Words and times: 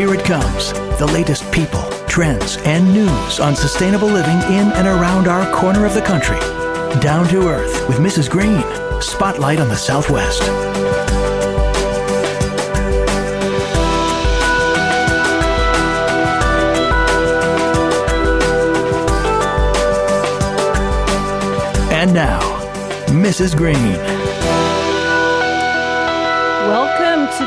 Here 0.00 0.14
it 0.14 0.24
comes 0.24 0.72
the 0.98 1.10
latest 1.12 1.52
people, 1.52 1.82
trends, 2.08 2.56
and 2.64 2.90
news 2.90 3.38
on 3.38 3.54
sustainable 3.54 4.08
living 4.08 4.38
in 4.50 4.72
and 4.72 4.88
around 4.88 5.28
our 5.28 5.44
corner 5.54 5.84
of 5.84 5.92
the 5.92 6.00
country. 6.00 6.40
Down 7.02 7.28
to 7.28 7.46
Earth 7.46 7.86
with 7.86 7.98
Mrs. 7.98 8.30
Green. 8.30 8.62
Spotlight 9.02 9.60
on 9.60 9.68
the 9.68 9.76
Southwest. 9.76 10.40
And 21.92 22.14
now, 22.14 22.40
Mrs. 23.08 23.54
Green. 23.54 24.19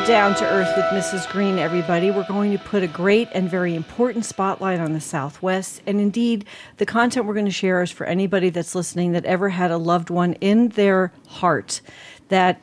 Down 0.08 0.36
to 0.36 0.46
Earth 0.46 0.76
with 0.76 0.86
Mrs. 0.88 1.32
Green, 1.32 1.58
everybody. 1.58 2.12
We're 2.12 2.28
going 2.28 2.52
to 2.52 2.58
put 2.58 2.84
a 2.84 2.88
great 2.88 3.30
and 3.32 3.50
very 3.50 3.74
important 3.74 4.26
spotlight 4.26 4.82
on 4.82 4.92
the 4.92 5.00
Southwest. 5.00 5.82
And 5.88 6.02
indeed, 6.02 6.46
the 6.76 6.86
content 6.86 7.26
we're 7.26 7.34
going 7.34 7.46
to 7.46 7.52
share 7.52 7.82
is 7.82 7.90
for 7.90 8.06
anybody 8.06 8.50
that's 8.50 8.76
listening 8.76 9.14
that 9.14 9.24
ever 9.24 9.48
had 9.48 9.72
a 9.72 9.78
loved 9.78 10.10
one 10.10 10.34
in 10.34 10.70
their 10.70 11.14
heart 11.28 11.80
that 12.28 12.60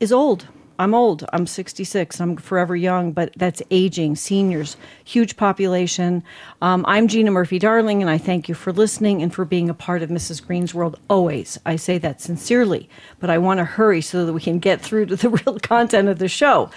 is 0.00 0.12
old 0.12 0.48
I'm 0.78 0.94
old. 0.94 1.24
I'm 1.32 1.46
66. 1.46 2.20
I'm 2.20 2.36
forever 2.36 2.74
young, 2.74 3.12
but 3.12 3.32
that's 3.36 3.62
aging, 3.70 4.16
seniors, 4.16 4.76
huge 5.04 5.36
population. 5.36 6.22
Um, 6.60 6.84
I'm 6.88 7.08
Gina 7.08 7.30
Murphy 7.30 7.58
Darling, 7.58 8.00
and 8.00 8.10
I 8.10 8.18
thank 8.18 8.48
you 8.48 8.54
for 8.54 8.72
listening 8.72 9.22
and 9.22 9.32
for 9.32 9.44
being 9.44 9.68
a 9.68 9.74
part 9.74 10.02
of 10.02 10.10
Mrs. 10.10 10.44
Green's 10.44 10.74
world 10.74 10.98
always. 11.08 11.58
I 11.66 11.76
say 11.76 11.98
that 11.98 12.20
sincerely, 12.20 12.88
but 13.20 13.30
I 13.30 13.38
want 13.38 13.58
to 13.58 13.64
hurry 13.64 14.00
so 14.00 14.24
that 14.24 14.32
we 14.32 14.40
can 14.40 14.58
get 14.58 14.80
through 14.80 15.06
to 15.06 15.16
the 15.16 15.30
real 15.46 15.58
content 15.60 16.08
of 16.08 16.18
the 16.18 16.28
show. 16.28 16.70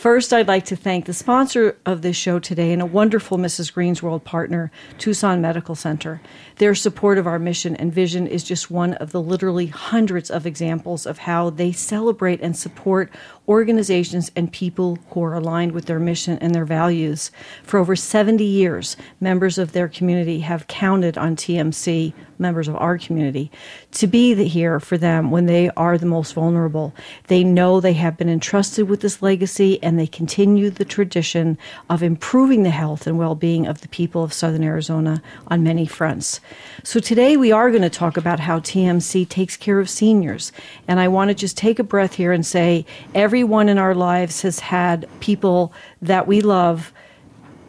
First, 0.00 0.32
I'd 0.32 0.48
like 0.48 0.64
to 0.64 0.76
thank 0.76 1.04
the 1.04 1.12
sponsor 1.12 1.76
of 1.84 2.00
this 2.00 2.16
show 2.16 2.38
today 2.38 2.72
and 2.72 2.80
a 2.80 2.86
wonderful 2.86 3.36
Mrs. 3.36 3.70
Green's 3.70 4.02
World 4.02 4.24
partner, 4.24 4.70
Tucson 4.96 5.42
Medical 5.42 5.74
Center. 5.74 6.22
Their 6.56 6.74
support 6.74 7.18
of 7.18 7.26
our 7.26 7.38
mission 7.38 7.76
and 7.76 7.92
vision 7.92 8.26
is 8.26 8.42
just 8.42 8.70
one 8.70 8.94
of 8.94 9.12
the 9.12 9.20
literally 9.20 9.66
hundreds 9.66 10.30
of 10.30 10.46
examples 10.46 11.04
of 11.04 11.18
how 11.18 11.50
they 11.50 11.70
celebrate 11.70 12.40
and 12.40 12.56
support 12.56 13.12
organizations 13.46 14.32
and 14.34 14.50
people 14.50 14.98
who 15.10 15.22
are 15.22 15.34
aligned 15.34 15.72
with 15.72 15.84
their 15.84 16.00
mission 16.00 16.38
and 16.38 16.54
their 16.54 16.64
values. 16.64 17.30
For 17.62 17.78
over 17.78 17.94
70 17.94 18.42
years, 18.42 18.96
members 19.20 19.58
of 19.58 19.72
their 19.72 19.86
community 19.86 20.40
have 20.40 20.66
counted 20.66 21.18
on 21.18 21.36
TMC 21.36 22.14
members 22.40 22.68
of 22.68 22.76
our 22.76 22.98
community 22.98 23.50
to 23.92 24.06
be 24.06 24.34
here 24.44 24.80
for 24.80 24.96
them 24.98 25.30
when 25.30 25.46
they 25.46 25.70
are 25.70 25.98
the 25.98 26.06
most 26.06 26.32
vulnerable. 26.32 26.94
They 27.28 27.44
know 27.44 27.80
they 27.80 27.92
have 27.92 28.16
been 28.16 28.28
entrusted 28.28 28.88
with 28.88 29.00
this 29.00 29.22
legacy 29.22 29.82
and 29.82 29.98
they 29.98 30.06
continue 30.06 30.70
the 30.70 30.84
tradition 30.84 31.58
of 31.88 32.02
improving 32.02 32.62
the 32.62 32.70
health 32.70 33.06
and 33.06 33.18
well 33.18 33.34
being 33.34 33.66
of 33.66 33.82
the 33.82 33.88
people 33.88 34.24
of 34.24 34.32
Southern 34.32 34.64
Arizona 34.64 35.22
on 35.48 35.62
many 35.62 35.86
fronts. 35.86 36.40
So 36.82 36.98
today 37.00 37.36
we 37.36 37.52
are 37.52 37.70
going 37.70 37.82
to 37.82 37.90
talk 37.90 38.16
about 38.16 38.40
how 38.40 38.60
TMC 38.60 39.28
takes 39.28 39.56
care 39.56 39.78
of 39.78 39.90
seniors. 39.90 40.52
And 40.88 40.98
I 40.98 41.08
want 41.08 41.28
to 41.28 41.34
just 41.34 41.56
take 41.56 41.78
a 41.78 41.84
breath 41.84 42.14
here 42.14 42.32
and 42.32 42.44
say 42.44 42.86
everyone 43.14 43.68
in 43.68 43.78
our 43.78 43.94
lives 43.94 44.42
has 44.42 44.60
had 44.60 45.08
people 45.20 45.72
that 46.00 46.26
we 46.26 46.40
love 46.40 46.92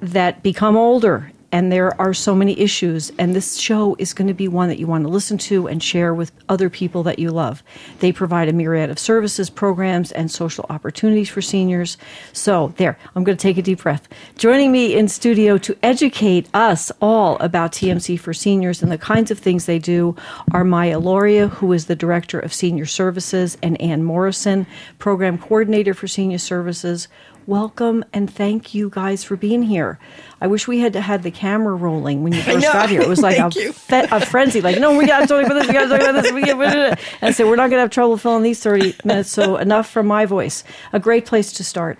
that 0.02 0.42
become 0.42 0.76
older 0.76 1.32
and 1.52 1.72
there 1.72 2.00
are 2.00 2.14
so 2.14 2.34
many 2.34 2.58
issues 2.60 3.12
and 3.18 3.36
this 3.36 3.58
show 3.58 3.96
is 4.00 4.14
going 4.14 4.28
to 4.28 4.34
be 4.34 4.48
one 4.48 4.70
that 4.70 4.80
you 4.80 4.88
want 4.88 5.04
to 5.04 5.10
listen 5.10 5.38
to 5.38 5.68
and 5.68 5.84
share 5.84 6.14
with 6.14 6.32
other 6.50 6.70
people 6.70 7.04
that 7.04 7.20
you 7.20 7.32
love. 7.32 7.64
They 8.00 8.12
provide 8.12 8.48
a 8.48 8.54
myriad 8.54 8.90
of 8.90 9.00
services 9.00 9.50
programs 9.50 10.12
and 10.12 10.32
social 10.32 10.66
opportunities 10.70 11.30
for 11.30 11.42
seniors. 11.42 11.98
So 12.34 12.74
there 12.78 12.98
i'm 13.16 13.24
going 13.24 13.38
to 13.38 13.42
take 13.42 13.58
a 13.58 13.62
deep 13.62 13.82
breath. 13.82 14.08
Joining 14.38 14.72
me 14.72 14.96
in 14.96 15.08
studio 15.08 15.58
to 15.60 15.78
educate 15.84 16.48
us 16.54 16.92
all 17.02 17.38
about 17.40 17.72
tmc 17.72 18.20
for 18.20 18.34
seniors 18.34 18.82
and 18.82 18.92
the 18.92 18.98
kinds 18.98 19.32
of 19.32 19.40
things 19.40 19.66
they 19.66 19.80
do 19.80 20.16
are 20.54 20.64
maya 20.64 21.00
Luria 21.00 21.48
who 21.48 21.74
is 21.74 21.86
the 21.86 21.96
director 21.96 22.40
of 22.40 22.54
senior 22.54 22.86
services 22.86 23.58
and 23.62 23.80
Anne 23.82 24.04
morrison 24.04 24.66
program 25.00 25.38
coordinator 25.38 25.94
for 25.94 26.08
senior 26.08 26.38
services 26.38 27.08
welcome 27.52 28.02
and 28.14 28.34
thank 28.34 28.74
you 28.74 28.90
guys 28.90 29.26
for 29.26 29.36
being 29.36 29.62
here. 29.62 30.00
I 30.40 30.48
wish 30.48 30.70
we 30.70 30.80
had 30.80 30.96
had 30.96 31.22
the 31.22 31.32
camera 31.32 31.76
rolling 31.76 32.24
when 32.24 32.32
you 32.32 32.42
first 32.42 32.62
got 32.62 32.90
here. 32.90 33.02
It 33.02 33.10
was 33.10 33.20
like 33.30 33.38
a, 33.40 33.52
fe- 33.74 34.08
a, 34.10 34.26
frenzy, 34.26 34.62
like, 34.62 34.80
no, 34.80 34.98
we 34.98 35.06
got 35.06 35.20
to 35.20 35.28
talk 35.28 35.46
about 35.46 35.56
this, 35.56 35.68
we 35.68 35.74
got 35.74 35.84
to 35.84 35.90
talk 35.90 36.00
about 36.00 36.24
this. 36.24 36.32
We 36.32 36.44
got 36.44 36.72
to. 36.72 36.98
and 37.20 37.36
so 37.36 37.46
we're 37.46 37.58
not 37.58 37.70
going 37.70 37.72
to 37.72 37.82
have 37.82 37.90
trouble 37.90 38.16
filling 38.16 38.44
these 38.44 38.64
30 38.64 38.96
minutes. 39.04 39.32
So 39.32 39.58
enough 39.58 39.90
from 39.90 40.08
my 40.08 40.26
voice. 40.26 40.64
A 40.94 41.00
great 41.00 41.26
place 41.26 41.52
to 41.52 41.64
start. 41.66 42.00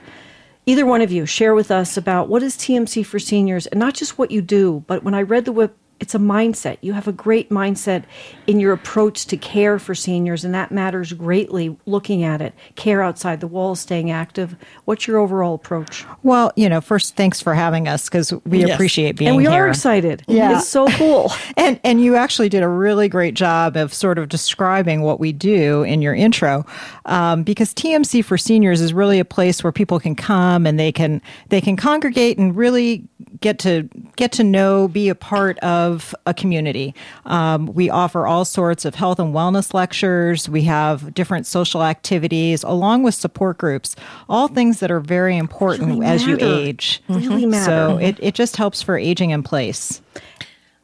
Either 0.66 0.86
one 0.86 1.02
of 1.02 1.12
you 1.12 1.26
share 1.26 1.54
with 1.54 1.70
us 1.70 1.98
about 1.98 2.30
what 2.30 2.42
is 2.42 2.56
TMC 2.56 3.06
for 3.06 3.20
seniors 3.20 3.68
and 3.68 3.80
not 3.80 3.94
just 3.94 4.18
what 4.18 4.32
you 4.32 4.42
do, 4.42 4.86
but 4.88 5.04
when 5.04 5.14
I 5.14 5.22
read 5.22 5.44
the 5.44 5.52
web, 5.52 5.74
it's 6.02 6.16
a 6.16 6.20
mindset. 6.20 6.80
You 6.82 6.94
have 6.94 7.08
a 7.08 7.12
great 7.12 7.52
mindset 7.52 8.06
in 8.48 8.60
your 8.60 8.74
approach 8.74 9.28
to 9.28 9.38
care 9.38 9.78
for 9.78 9.94
seniors, 9.94 10.44
and 10.44 10.52
that 10.56 10.72
matters 10.72 11.14
greatly 11.14 11.78
looking 11.86 12.24
at 12.24 12.42
it. 12.42 12.56
Care 12.76 13.04
outside 13.04 13.40
the 13.40 13.48
walls, 13.48 13.80
staying 13.80 14.10
active. 14.10 14.56
What's 14.86 15.06
your 15.06 15.20
overall 15.20 15.54
approach? 15.54 16.04
Well, 16.24 16.52
you 16.56 16.68
know, 16.68 16.82
first, 16.82 17.16
thanks 17.16 17.40
for 17.40 17.54
having 17.54 17.88
us 17.88 18.10
because 18.10 18.34
we 18.48 18.62
yes. 18.62 18.74
appreciate 18.74 19.16
being 19.16 19.28
here. 19.28 19.34
And 19.34 19.38
we 19.38 19.44
here. 19.44 19.66
are 19.66 19.70
excited. 19.70 20.24
Yeah. 20.28 20.58
It's 20.58 20.68
so 20.68 20.88
cool. 20.88 21.32
and, 21.56 21.80
and 21.84 22.02
you 22.02 22.16
actually 22.16 22.50
did 22.50 22.64
a 22.64 22.68
really 22.68 23.08
great 23.08 23.36
job 23.36 23.78
of 23.78 23.94
sort 23.94 24.18
of 24.18 24.28
describing 24.28 25.02
what 25.02 25.20
we 25.20 25.32
do 25.32 25.84
in 25.84 26.02
your 26.02 26.16
intro 26.16 26.66
um, 27.06 27.44
because 27.44 27.76
TMC 27.76 28.26
for 28.26 28.40
Seniors 28.40 28.82
is 28.82 28.92
really 28.92 29.20
a 29.20 29.26
place 29.26 29.64
where 29.64 29.72
people 29.72 30.00
can 30.00 30.16
come 30.16 30.66
and 30.66 30.80
they 30.80 30.92
can, 30.92 31.22
they 31.50 31.62
can 31.62 31.78
congregate 31.78 32.40
and 32.40 32.56
really 32.56 33.08
get 33.42 33.60
to 33.60 33.90
get 34.16 34.32
to 34.34 34.44
know, 34.44 34.88
be 34.88 35.10
a 35.10 35.16
part 35.16 35.58
of 35.60 35.91
a 36.26 36.34
community. 36.34 36.94
Um, 37.26 37.68
we 37.68 37.90
offer 37.90 38.28
all 38.28 38.46
sorts 38.46 38.86
of 38.86 38.96
health 38.96 39.20
and 39.20 39.34
wellness 39.34 39.74
lectures. 39.74 40.48
We 40.48 40.64
have 40.64 41.14
different 41.14 41.46
social 41.46 41.84
activities 41.84 42.64
along 42.64 43.04
with 43.04 43.16
support 43.16 43.58
groups. 43.58 43.96
All 44.30 44.48
things 44.48 44.80
that 44.80 44.92
are 44.92 45.00
very 45.00 45.38
important 45.38 45.90
really 45.90 46.06
as 46.06 46.26
you 46.26 46.38
age. 46.40 47.02
Really 47.10 47.46
matter. 47.46 47.66
So 47.66 47.98
it, 47.98 48.18
it 48.20 48.36
just 48.36 48.58
helps 48.58 48.82
for 48.82 48.98
aging 48.98 49.32
in 49.32 49.44
place. 49.44 50.02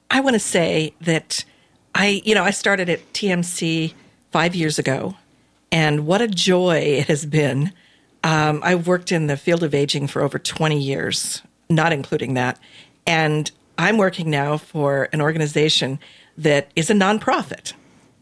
I 0.09 0.19
want 0.21 0.35
to 0.35 0.39
say 0.39 0.93
that 1.01 1.43
I, 1.93 2.21
you 2.23 2.35
know, 2.35 2.43
I 2.43 2.51
started 2.51 2.89
at 2.89 3.13
TMC 3.13 3.93
five 4.31 4.55
years 4.55 4.79
ago, 4.79 5.15
and 5.71 6.05
what 6.05 6.21
a 6.21 6.27
joy 6.27 6.77
it 6.77 7.07
has 7.07 7.25
been. 7.25 7.73
Um, 8.23 8.61
I've 8.63 8.87
worked 8.87 9.11
in 9.11 9.27
the 9.27 9.37
field 9.37 9.63
of 9.63 9.73
aging 9.73 10.07
for 10.07 10.21
over 10.21 10.39
20 10.39 10.79
years 10.79 11.41
not 11.69 11.93
including 11.93 12.33
that. 12.35 12.59
And 13.05 13.51
I'm 13.77 13.97
working 13.97 14.29
now 14.29 14.57
for 14.57 15.09
an 15.13 15.21
organization 15.21 15.99
that 16.37 16.71
is 16.75 16.89
a 16.89 16.93
nonprofit. 16.93 17.73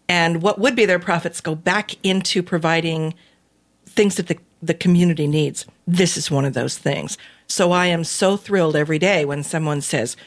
And 0.07 0.41
what 0.41 0.59
would 0.59 0.75
be 0.75 0.85
their 0.85 0.99
profits 0.99 1.41
go 1.41 1.55
back 1.55 1.95
into 2.03 2.43
providing 2.43 3.13
things 3.85 4.15
that 4.15 4.27
the, 4.27 4.37
the 4.61 4.73
community 4.73 5.27
needs. 5.27 5.65
This 5.87 6.17
is 6.17 6.29
one 6.29 6.45
of 6.45 6.53
those 6.53 6.77
things. 6.77 7.17
So 7.47 7.71
I 7.71 7.87
am 7.87 8.03
so 8.03 8.37
thrilled 8.37 8.75
every 8.75 8.99
day 8.99 9.25
when 9.25 9.43
someone 9.43 9.81
says, 9.81 10.17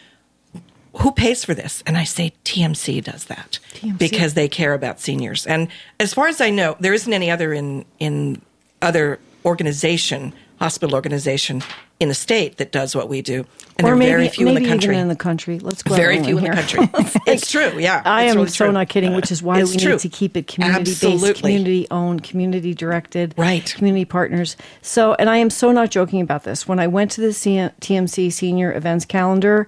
who 0.94 1.12
pays 1.12 1.44
for 1.44 1.54
this? 1.54 1.82
And 1.86 1.96
I 1.96 2.04
say 2.04 2.32
TMC 2.44 3.04
does 3.04 3.26
that 3.26 3.58
TMC. 3.74 3.98
because 3.98 4.34
they 4.34 4.48
care 4.48 4.74
about 4.74 5.00
seniors. 5.00 5.46
And 5.46 5.68
as 6.00 6.14
far 6.14 6.28
as 6.28 6.40
I 6.40 6.50
know, 6.50 6.76
there 6.80 6.94
isn't 6.94 7.12
any 7.12 7.30
other 7.30 7.52
in 7.52 7.84
in 7.98 8.42
other 8.82 9.20
organization 9.44 10.32
hospital 10.58 10.94
organization 10.94 11.62
in 12.00 12.08
the 12.08 12.14
state 12.14 12.58
that 12.58 12.70
does 12.70 12.94
what 12.94 13.08
we 13.08 13.22
do, 13.22 13.44
and 13.76 13.84
or 13.84 13.88
there 13.88 13.92
are 13.92 13.96
maybe, 13.96 14.10
very 14.10 14.28
few 14.28 14.46
maybe 14.46 14.56
in 14.56 14.62
the 14.62 14.68
country. 14.68 14.94
Even 14.94 15.02
in 15.02 15.08
the 15.08 15.16
country, 15.16 15.58
let's 15.58 15.82
go. 15.82 15.94
Very 15.94 16.22
few 16.22 16.38
in 16.38 16.44
the 16.44 16.50
country. 16.50 16.80
it's 17.26 17.50
true. 17.50 17.78
Yeah, 17.78 18.02
I 18.04 18.24
am 18.24 18.36
really 18.36 18.48
so 18.48 18.66
true. 18.66 18.72
not 18.72 18.88
kidding. 18.88 19.14
Which 19.14 19.32
is 19.32 19.42
why 19.42 19.60
it's 19.60 19.72
we 19.72 19.78
true. 19.78 19.92
need 19.92 20.00
to 20.00 20.08
keep 20.08 20.36
it 20.36 20.46
community 20.46 20.94
based, 21.00 21.40
community 21.40 21.86
owned, 21.90 22.22
community 22.22 22.74
directed, 22.74 23.34
right? 23.36 23.72
Community 23.74 24.04
partners. 24.04 24.56
So, 24.82 25.14
and 25.14 25.28
I 25.28 25.38
am 25.38 25.50
so 25.50 25.72
not 25.72 25.90
joking 25.90 26.20
about 26.20 26.44
this. 26.44 26.68
When 26.68 26.78
I 26.78 26.86
went 26.86 27.10
to 27.12 27.20
the 27.20 27.28
TMC 27.28 28.32
Senior 28.32 28.72
Events 28.72 29.04
Calendar, 29.04 29.66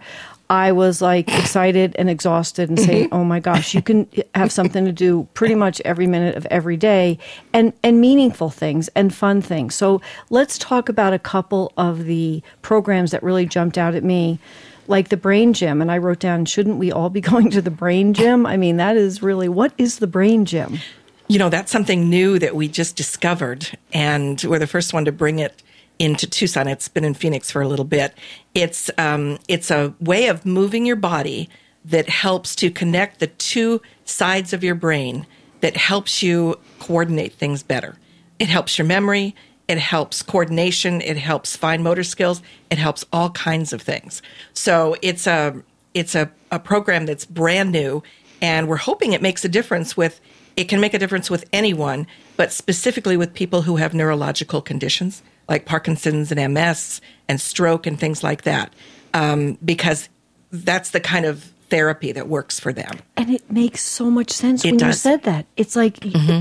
I 0.50 0.72
was 0.72 1.00
like 1.00 1.28
excited 1.28 1.94
and 1.96 2.10
exhausted 2.10 2.68
and 2.68 2.78
say, 2.78 3.04
mm-hmm. 3.04 3.14
"Oh 3.14 3.24
my 3.24 3.38
gosh, 3.38 3.72
you 3.72 3.80
can 3.80 4.08
have 4.34 4.50
something 4.50 4.84
to 4.84 4.90
do 4.90 5.28
pretty 5.32 5.54
much 5.54 5.80
every 5.84 6.08
minute 6.08 6.34
of 6.34 6.44
every 6.46 6.76
day 6.76 7.18
and 7.52 7.72
and 7.84 8.00
meaningful 8.00 8.50
things 8.50 8.88
and 8.96 9.14
fun 9.14 9.40
things." 9.40 9.76
So, 9.76 10.00
let's 10.28 10.58
talk 10.58 10.88
about 10.88 11.12
a 11.12 11.20
couple 11.20 11.72
of 11.76 12.04
the 12.04 12.42
programs 12.62 13.12
that 13.12 13.22
really 13.22 13.46
jumped 13.46 13.78
out 13.78 13.94
at 13.94 14.02
me. 14.02 14.40
Like 14.88 15.08
the 15.08 15.16
brain 15.16 15.52
gym, 15.52 15.80
and 15.80 15.88
I 15.88 15.98
wrote 15.98 16.18
down, 16.18 16.46
shouldn't 16.46 16.78
we 16.78 16.90
all 16.90 17.10
be 17.10 17.20
going 17.32 17.50
to 17.50 17.62
the 17.62 17.70
brain 17.70 18.12
gym? 18.12 18.44
I 18.44 18.56
mean, 18.56 18.76
that 18.78 18.96
is 18.96 19.22
really 19.22 19.48
what 19.48 19.72
is 19.78 20.00
the 20.00 20.08
brain 20.08 20.44
gym? 20.44 20.80
You 21.28 21.38
know, 21.38 21.48
that's 21.48 21.70
something 21.70 22.10
new 22.10 22.40
that 22.40 22.56
we 22.56 22.66
just 22.66 22.96
discovered, 22.96 23.78
and 23.92 24.42
we're 24.42 24.58
the 24.58 24.66
first 24.66 24.92
one 24.92 25.04
to 25.04 25.12
bring 25.12 25.38
it 25.38 25.62
into 26.00 26.26
Tucson. 26.26 26.66
It's 26.66 26.88
been 26.88 27.04
in 27.04 27.14
Phoenix 27.14 27.50
for 27.50 27.62
a 27.62 27.68
little 27.68 27.84
bit. 27.84 28.14
It's 28.54 28.90
um, 28.98 29.38
it's 29.46 29.70
a 29.70 29.94
way 30.00 30.26
of 30.26 30.44
moving 30.44 30.86
your 30.86 30.96
body 30.96 31.48
that 31.84 32.08
helps 32.08 32.56
to 32.56 32.70
connect 32.70 33.20
the 33.20 33.26
two 33.28 33.80
sides 34.04 34.52
of 34.52 34.64
your 34.64 34.74
brain 34.74 35.26
that 35.60 35.76
helps 35.76 36.22
you 36.22 36.58
coordinate 36.78 37.34
things 37.34 37.62
better. 37.62 37.96
It 38.38 38.48
helps 38.48 38.78
your 38.78 38.86
memory. 38.86 39.36
It 39.68 39.78
helps 39.78 40.22
coordination. 40.22 41.02
It 41.02 41.18
helps 41.18 41.54
fine 41.54 41.82
motor 41.82 42.02
skills. 42.02 42.42
It 42.70 42.78
helps 42.78 43.04
all 43.12 43.30
kinds 43.30 43.72
of 43.72 43.82
things. 43.82 44.22
So 44.54 44.96
it's 45.02 45.26
a 45.26 45.62
it's 45.92 46.14
a, 46.14 46.30
a 46.50 46.58
program 46.58 47.04
that's 47.04 47.26
brand 47.26 47.72
new, 47.72 48.02
and 48.40 48.68
we're 48.68 48.76
hoping 48.76 49.12
it 49.12 49.22
makes 49.22 49.44
a 49.44 49.48
difference 49.48 49.96
with. 49.96 50.20
It 50.56 50.64
can 50.64 50.80
make 50.80 50.94
a 50.94 50.98
difference 50.98 51.30
with 51.30 51.44
anyone, 51.52 52.06
but 52.36 52.52
specifically 52.52 53.16
with 53.16 53.32
people 53.32 53.62
who 53.62 53.76
have 53.76 53.94
neurological 53.94 54.60
conditions 54.60 55.22
like 55.50 55.66
Parkinson's 55.66 56.32
and 56.32 56.54
MS 56.54 57.02
and 57.28 57.40
stroke 57.40 57.86
and 57.86 58.00
things 58.00 58.22
like 58.22 58.42
that, 58.42 58.72
um, 59.12 59.58
because 59.62 60.08
that's 60.50 60.90
the 60.90 61.00
kind 61.00 61.26
of 61.26 61.52
therapy 61.70 62.12
that 62.12 62.28
works 62.28 62.58
for 62.60 62.72
them. 62.72 62.90
And 63.16 63.30
it 63.30 63.50
makes 63.50 63.82
so 63.82 64.10
much 64.10 64.30
sense 64.30 64.64
It 64.64 64.72
when 64.72 64.80
you 64.86 64.92
said 64.92 65.22
that. 65.22 65.46
It's 65.56 65.76
like 65.76 65.98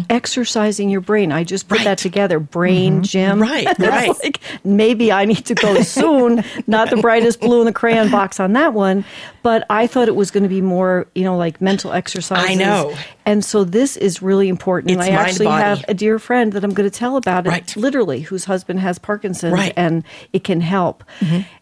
exercising 0.10 0.90
your 0.90 1.02
brain. 1.02 1.32
I 1.32 1.44
just 1.44 1.68
put 1.68 1.84
that 1.84 1.98
together. 1.98 2.40
Brain 2.40 3.04
gym. 3.04 3.40
Right, 3.50 3.68
right. 3.80 4.12
like 4.24 4.40
maybe 4.64 5.12
I 5.12 5.26
need 5.26 5.46
to 5.46 5.56
go 5.56 5.82
soon. 5.82 6.44
Not 6.68 6.90
the 6.90 6.98
brightest 6.98 7.40
blue 7.40 7.60
in 7.62 7.66
the 7.66 7.74
crayon 7.74 8.12
box 8.12 8.40
on 8.40 8.54
that 8.54 8.74
one, 8.74 9.06
but 9.44 9.66
I 9.70 9.88
thought 9.88 10.08
it 10.08 10.16
was 10.16 10.32
going 10.32 10.44
to 10.44 10.50
be 10.50 10.62
more, 10.62 11.08
you 11.16 11.24
know, 11.24 11.38
like 11.38 11.62
mental 11.62 11.92
exercises. 11.94 12.50
I 12.50 12.56
know. 12.56 12.96
And 13.26 13.46
so 13.46 13.64
this 13.64 13.96
is 13.98 14.22
really 14.22 14.50
important. 14.50 14.92
It's 14.92 15.02
and 15.06 15.14
I 15.14 15.16
mind, 15.16 15.28
actually 15.30 15.46
body. 15.46 15.64
have 15.64 15.86
a 15.88 15.94
dear 15.94 16.18
friend 16.20 16.54
that 16.54 16.64
I'm 16.64 16.74
going 16.74 16.90
to 16.90 16.96
tell 16.96 17.16
about 17.18 17.46
it, 17.46 17.50
Right. 17.50 17.76
literally, 17.76 18.22
whose 18.22 18.46
husband 18.46 18.80
has 18.80 18.98
Parkinson's, 19.00 19.54
Right. 19.54 19.72
Mm-hmm. 19.76 19.80
and 19.96 20.04
it 20.34 20.44
can 20.44 20.62
help. 20.62 21.04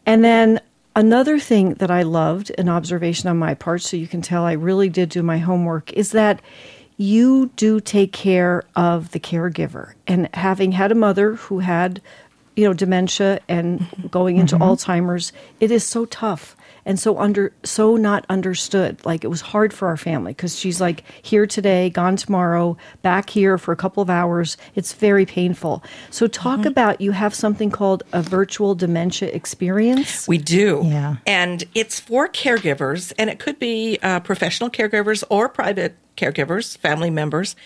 And 0.05 0.23
then 0.23 0.61
another 0.97 1.37
thing 1.39 1.75
that 1.75 1.91
I 1.91 2.01
loved, 2.01 2.51
an 2.57 2.67
observation 2.67 3.29
on 3.29 3.37
my 3.37 3.53
part, 3.53 3.83
so 3.83 3.95
you 3.95 4.07
can 4.07 4.21
tell 4.21 4.43
I 4.43 4.53
really 4.53 4.89
did 4.89 5.09
do 5.09 5.23
my 5.23 5.37
homework, 5.37 5.93
is 5.93 6.11
that 6.11 6.41
you 6.97 7.51
do 7.55 7.79
take 7.79 8.11
care 8.11 8.63
of 8.75 9.11
the 9.11 9.19
caregiver. 9.19 9.93
And 10.07 10.27
having 10.33 10.71
had 10.71 10.91
a 10.91 10.95
mother 10.95 11.35
who 11.35 11.59
had, 11.59 12.01
you 12.55 12.65
know, 12.65 12.73
dementia 12.73 13.39
and 13.47 13.87
going 14.09 14.37
into 14.37 14.55
mm-hmm. 14.55 14.63
Alzheimer's, 14.63 15.31
it 15.59 15.69
is 15.69 15.85
so 15.85 16.05
tough 16.05 16.56
and 16.87 16.97
so 16.97 17.19
under 17.19 17.53
so 17.63 17.97
not 17.97 18.25
understood. 18.29 19.05
Like 19.05 19.23
it 19.23 19.27
was 19.27 19.41
hard 19.41 19.73
for 19.73 19.89
our 19.89 19.97
family 19.97 20.31
because 20.31 20.57
she's 20.57 20.81
like 20.81 21.03
here 21.21 21.45
today, 21.45 21.89
gone 21.89 22.15
tomorrow, 22.15 22.77
back 23.03 23.29
here 23.29 23.57
for 23.57 23.73
a 23.73 23.75
couple 23.75 24.01
of 24.01 24.09
hours. 24.09 24.57
It's 24.73 24.93
very 24.93 25.25
painful. 25.25 25.83
So 26.09 26.27
talk 26.27 26.65
about 26.65 27.01
you 27.01 27.11
have 27.11 27.35
something 27.35 27.69
called 27.69 28.03
a 28.13 28.21
virtual 28.21 28.73
dementia 28.73 29.29
experience. 29.29 30.27
We 30.27 30.37
do. 30.37 30.81
Yeah. 30.85 31.17
And 31.27 31.65
it's 31.75 31.99
for 31.99 32.29
caregivers, 32.29 33.11
and 33.19 33.29
it 33.29 33.37
could 33.37 33.59
be 33.59 33.99
uh, 34.01 34.21
professional 34.21 34.69
caregivers 34.69 35.25
or 35.29 35.49
private 35.49 35.95
caregivers, 36.15 36.77
family 36.77 37.09
members, 37.09 37.57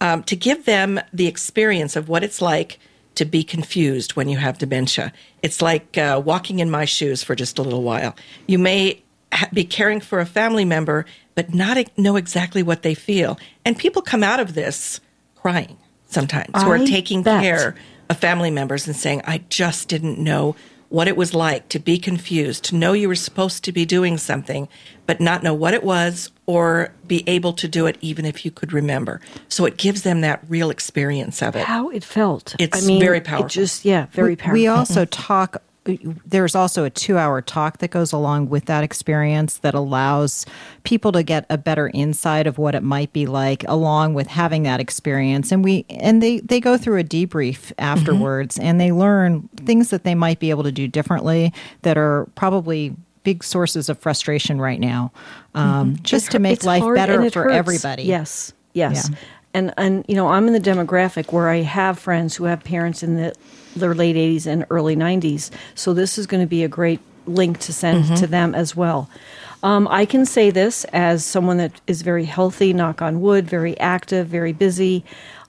um, 0.00 0.22
to 0.24 0.34
give 0.34 0.64
them 0.64 0.98
the 1.12 1.26
experience 1.26 1.96
of 1.96 2.08
what 2.08 2.24
it's 2.24 2.40
like 2.40 2.78
to 3.20 3.26
be 3.26 3.44
confused 3.44 4.16
when 4.16 4.30
you 4.30 4.38
have 4.38 4.56
dementia. 4.56 5.12
It's 5.42 5.60
like 5.60 5.98
uh, 5.98 6.22
walking 6.24 6.58
in 6.58 6.70
my 6.70 6.86
shoes 6.86 7.22
for 7.22 7.34
just 7.34 7.58
a 7.58 7.62
little 7.62 7.82
while. 7.82 8.16
You 8.46 8.58
may 8.58 9.02
ha- 9.30 9.50
be 9.52 9.62
caring 9.62 10.00
for 10.00 10.20
a 10.20 10.24
family 10.24 10.64
member, 10.64 11.04
but 11.34 11.52
not 11.52 11.76
know 11.98 12.16
exactly 12.16 12.62
what 12.62 12.80
they 12.80 12.94
feel. 12.94 13.38
And 13.62 13.76
people 13.76 14.00
come 14.00 14.22
out 14.22 14.40
of 14.40 14.54
this 14.54 15.02
crying 15.36 15.76
sometimes, 16.06 16.62
who 16.62 16.70
are 16.70 16.78
taking 16.78 17.22
bet. 17.22 17.42
care 17.42 17.74
of 18.08 18.16
family 18.16 18.50
members 18.50 18.86
and 18.86 18.96
saying, 18.96 19.20
I 19.26 19.42
just 19.50 19.88
didn't 19.88 20.18
know 20.18 20.56
what 20.90 21.08
it 21.08 21.16
was 21.16 21.32
like 21.32 21.68
to 21.70 21.78
be 21.78 21.98
confused, 21.98 22.64
to 22.64 22.76
know 22.76 22.92
you 22.92 23.08
were 23.08 23.14
supposed 23.14 23.64
to 23.64 23.72
be 23.72 23.86
doing 23.86 24.18
something, 24.18 24.68
but 25.06 25.20
not 25.20 25.42
know 25.42 25.54
what 25.54 25.72
it 25.72 25.82
was 25.82 26.30
or 26.46 26.92
be 27.06 27.22
able 27.28 27.52
to 27.52 27.68
do 27.68 27.86
it 27.86 27.96
even 28.00 28.26
if 28.26 28.44
you 28.44 28.50
could 28.50 28.72
remember. 28.72 29.20
So 29.48 29.64
it 29.64 29.76
gives 29.76 30.02
them 30.02 30.20
that 30.22 30.42
real 30.48 30.68
experience 30.68 31.42
of 31.42 31.54
it. 31.54 31.64
How 31.64 31.90
it 31.90 32.02
felt. 32.04 32.56
It's 32.58 32.84
I 32.84 32.86
mean, 32.86 33.00
very 33.00 33.18
It 33.18 33.24
powerful. 33.24 33.48
just 33.48 33.84
yeah, 33.84 34.06
very 34.10 34.34
powerful. 34.34 34.54
We 34.54 34.66
also 34.66 35.04
mm-hmm. 35.04 35.22
talk. 35.22 35.62
There's 36.26 36.54
also 36.54 36.84
a 36.84 36.90
two 36.90 37.18
hour 37.18 37.40
talk 37.42 37.78
that 37.78 37.90
goes 37.90 38.12
along 38.12 38.48
with 38.48 38.66
that 38.66 38.84
experience 38.84 39.58
that 39.58 39.74
allows 39.74 40.46
people 40.84 41.12
to 41.12 41.22
get 41.22 41.46
a 41.50 41.58
better 41.58 41.90
insight 41.94 42.46
of 42.46 42.58
what 42.58 42.74
it 42.74 42.82
might 42.82 43.12
be 43.12 43.26
like, 43.26 43.64
along 43.68 44.14
with 44.14 44.26
having 44.26 44.62
that 44.64 44.80
experience. 44.80 45.52
And 45.52 45.64
we 45.64 45.84
and 45.90 46.22
they 46.22 46.40
they 46.40 46.60
go 46.60 46.76
through 46.76 46.98
a 47.00 47.04
debrief 47.04 47.72
afterwards, 47.78 48.58
and 48.58 48.80
they 48.80 48.92
learn 48.92 49.48
things 49.56 49.90
that 49.90 50.04
they 50.04 50.14
might 50.14 50.38
be 50.38 50.50
able 50.50 50.62
to 50.64 50.72
do 50.72 50.88
differently 50.88 51.52
that 51.82 51.96
are 51.98 52.26
probably 52.34 52.94
big 53.22 53.44
sources 53.44 53.88
of 53.88 53.98
frustration 53.98 54.60
right 54.60 54.80
now, 54.80 55.12
um, 55.54 55.96
just 56.02 56.26
It's 56.26 56.32
to 56.32 56.38
make 56.38 56.64
life 56.64 56.82
better 56.94 57.30
for 57.30 57.42
hurts. 57.44 57.54
everybody. 57.54 58.04
Yes, 58.04 58.52
yes. 58.72 59.10
Yeah. 59.10 59.16
And 59.52 59.74
and 59.76 60.04
you 60.08 60.14
know, 60.14 60.28
I'm 60.28 60.46
in 60.46 60.52
the 60.52 60.60
demographic 60.60 61.32
where 61.32 61.48
I 61.48 61.62
have 61.62 61.98
friends 61.98 62.36
who 62.36 62.44
have 62.44 62.62
parents 62.62 63.02
in 63.02 63.16
the 63.16 63.34
their 63.76 63.94
late 63.94 64.16
80s 64.16 64.46
and 64.46 64.64
early 64.70 64.96
90s. 64.96 65.50
So 65.74 65.94
this 65.94 66.18
is 66.18 66.26
going 66.26 66.42
to 66.42 66.46
be 66.48 66.64
a 66.64 66.68
great 66.68 67.00
link 67.26 67.58
to 67.60 67.72
send 67.72 68.04
Mm-hmm. 68.04 68.14
to 68.16 68.26
them 68.26 68.54
as 68.54 68.74
well. 68.74 69.08
Um, 69.62 69.86
I 69.88 70.06
can 70.06 70.24
say 70.26 70.50
this 70.50 70.84
as 70.92 71.24
someone 71.24 71.58
that 71.58 71.80
is 71.86 72.02
very 72.02 72.24
healthy, 72.24 72.72
knock 72.72 73.02
on 73.02 73.20
wood, 73.20 73.46
very 73.48 73.78
active, 73.78 74.26
very 74.26 74.52
busy. 74.52 75.04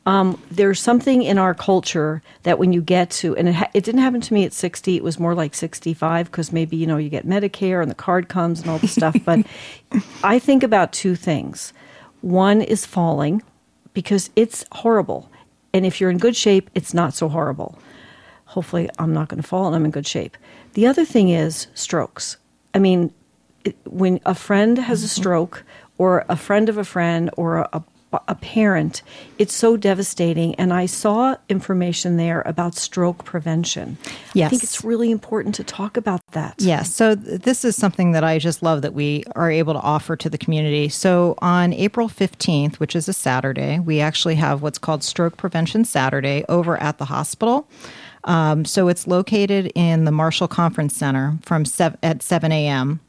Um, 0.06 0.42
there's 0.52 0.80
something 0.80 1.22
in 1.24 1.38
our 1.38 1.54
culture 1.54 2.22
that 2.44 2.60
when 2.60 2.74
you 2.74 2.82
get 2.82 3.10
to, 3.12 3.36
and 3.38 3.48
it, 3.48 3.56
ha- 3.56 3.70
it 3.74 3.84
didn't 3.84 4.02
happen 4.02 4.20
to 4.22 4.34
me 4.34 4.44
at 4.46 4.52
60, 4.54 4.98
it 4.98 5.04
was 5.04 5.20
more 5.20 5.34
like 5.34 5.56
65 5.56 6.26
because 6.30 6.52
maybe, 6.52 6.76
you 6.76 6.86
know, 6.88 6.98
you 6.98 7.10
get 7.10 7.26
Medicare 7.26 7.82
and 7.82 7.90
the 7.90 7.96
card 7.96 8.28
comes 8.28 8.62
and 8.62 8.70
all 8.70 8.80
the 8.80 8.88
stuff. 8.88 9.16
But 9.24 9.46
I 10.24 10.40
think 10.40 10.62
about 10.64 10.92
two 10.92 11.16
things. 11.16 11.72
One 12.22 12.62
is 12.62 12.86
falling 12.86 13.42
because 13.94 14.30
it's 14.36 14.66
horrible. 14.72 15.30
And 15.74 15.86
if 15.86 16.00
you're 16.00 16.10
in 16.10 16.18
good 16.18 16.36
shape, 16.36 16.70
it's 16.76 16.94
not 16.94 17.14
so 17.14 17.30
horrible. 17.30 17.78
Hopefully, 18.46 18.90
I'm 19.00 19.14
not 19.14 19.30
going 19.30 19.42
to 19.42 19.48
fall 19.48 19.68
and 19.68 19.76
I'm 19.76 19.86
in 19.86 19.92
good 19.92 20.08
shape. 20.08 20.36
The 20.74 20.86
other 20.88 21.06
thing 21.06 21.30
is 21.30 21.68
strokes. 21.74 22.38
I 22.74 22.80
mean, 22.80 23.14
it, 23.64 23.78
when 23.86 24.20
a 24.26 24.36
friend 24.36 24.78
has 24.78 25.04
a 25.04 25.08
stroke, 25.08 25.64
or 25.98 26.26
a 26.28 26.36
friend 26.36 26.68
of 26.68 26.78
a 26.78 26.84
friend, 26.84 27.30
or 27.38 27.58
a, 27.58 27.70
a, 27.74 27.84
a 28.28 28.36
parent, 28.36 29.02
it's 29.38 29.54
so 29.54 29.78
devastating. 29.78 30.56
And 30.56 30.74
I 30.74 30.86
saw 30.86 31.36
information 31.50 32.18
there 32.18 32.42
about 32.46 32.76
stroke 32.76 33.24
prevention. 33.26 33.98
I 34.48 34.50
think 34.50 34.64
it's 34.64 34.84
really 34.84 35.12
important 35.12 35.56
to 35.56 35.64
talk 35.64 35.98
about 35.98 36.22
that. 36.32 36.56
Yes. 36.58 36.94
So 36.94 37.16
th- 37.16 37.42
this 37.42 37.64
is 37.64 37.76
something 37.76 38.12
that 38.12 38.24
I 38.24 38.40
just 38.40 38.62
love 38.62 38.82
that 38.82 38.94
we 38.94 39.24
are 39.36 39.50
able 39.50 39.74
to 39.74 39.80
offer 39.80 40.16
to 40.18 40.30
the 40.30 40.38
community. 40.38 40.90
So 40.90 41.36
on 41.40 41.74
April 41.74 42.10
15th, 42.10 42.76
which 42.76 42.96
is 42.96 43.08
a 43.08 43.14
Saturday, 43.14 43.80
we 43.80 44.02
actually 44.02 44.36
have 44.36 44.62
what's 44.62 44.78
called 44.78 45.04
Stroke 45.04 45.38
Prevention 45.38 45.86
Saturday 45.86 46.44
over 46.50 46.78
at 46.78 46.98
the 46.98 47.06
hospital. 47.06 47.68
Um, 48.24 48.66
so 48.66 48.88
it's 48.88 49.08
located 49.08 49.72
in 49.74 50.06
the 50.06 50.12
Marshall 50.12 50.48
Conference 50.48 50.96
Center 50.96 51.38
from 51.42 51.66
sev- 51.66 51.98
at 52.04 52.22
7 52.22 52.52
a.m. 52.52 53.00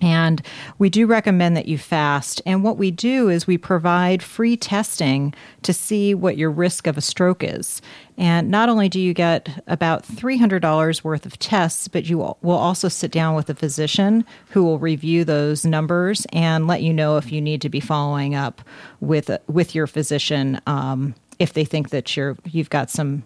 And 0.00 0.42
we 0.78 0.88
do 0.88 1.06
recommend 1.06 1.56
that 1.56 1.68
you 1.68 1.78
fast. 1.78 2.40
And 2.46 2.64
what 2.64 2.78
we 2.78 2.90
do 2.90 3.28
is 3.28 3.46
we 3.46 3.58
provide 3.58 4.22
free 4.22 4.56
testing 4.56 5.34
to 5.62 5.72
see 5.72 6.14
what 6.14 6.38
your 6.38 6.50
risk 6.50 6.86
of 6.86 6.96
a 6.96 7.02
stroke 7.02 7.42
is. 7.44 7.82
And 8.16 8.50
not 8.50 8.68
only 8.68 8.88
do 8.88 9.00
you 9.00 9.14
get 9.14 9.62
about 9.66 10.04
$300 10.04 11.04
worth 11.04 11.26
of 11.26 11.38
tests, 11.38 11.88
but 11.88 12.04
you 12.04 12.18
will 12.18 12.56
also 12.56 12.88
sit 12.88 13.10
down 13.10 13.34
with 13.34 13.48
a 13.50 13.54
physician 13.54 14.24
who 14.50 14.64
will 14.64 14.78
review 14.78 15.24
those 15.24 15.64
numbers 15.64 16.26
and 16.32 16.66
let 16.66 16.82
you 16.82 16.92
know 16.92 17.16
if 17.16 17.32
you 17.32 17.40
need 17.40 17.62
to 17.62 17.68
be 17.68 17.80
following 17.80 18.34
up 18.34 18.62
with 19.00 19.30
with 19.46 19.74
your 19.74 19.86
physician 19.86 20.60
um, 20.66 21.14
if 21.38 21.54
they 21.54 21.64
think 21.64 21.90
that 21.90 22.16
you're 22.16 22.36
you've 22.44 22.70
got 22.70 22.90
some 22.90 23.22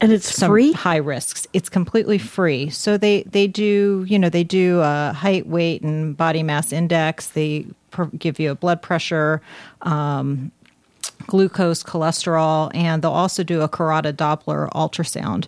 And 0.00 0.12
it's 0.12 0.34
some 0.34 0.50
free? 0.50 0.72
high 0.72 0.96
risks. 0.96 1.46
It's 1.52 1.68
completely 1.68 2.18
free. 2.18 2.70
So 2.70 2.96
they 2.96 3.22
they 3.24 3.46
do 3.46 4.04
you 4.08 4.18
know 4.18 4.28
they 4.28 4.44
do 4.44 4.80
a 4.80 5.12
height, 5.12 5.46
weight, 5.46 5.82
and 5.82 6.16
body 6.16 6.42
mass 6.42 6.72
index. 6.72 7.28
They 7.28 7.66
give 8.18 8.38
you 8.38 8.50
a 8.50 8.54
blood 8.54 8.82
pressure. 8.82 9.42
Um, 9.82 10.52
glucose, 11.30 11.82
cholesterol, 11.84 12.70
and 12.74 13.02
they'll 13.02 13.12
also 13.12 13.44
do 13.44 13.62
a 13.62 13.68
carotid 13.68 14.18
Doppler 14.18 14.68
ultrasound 14.72 15.46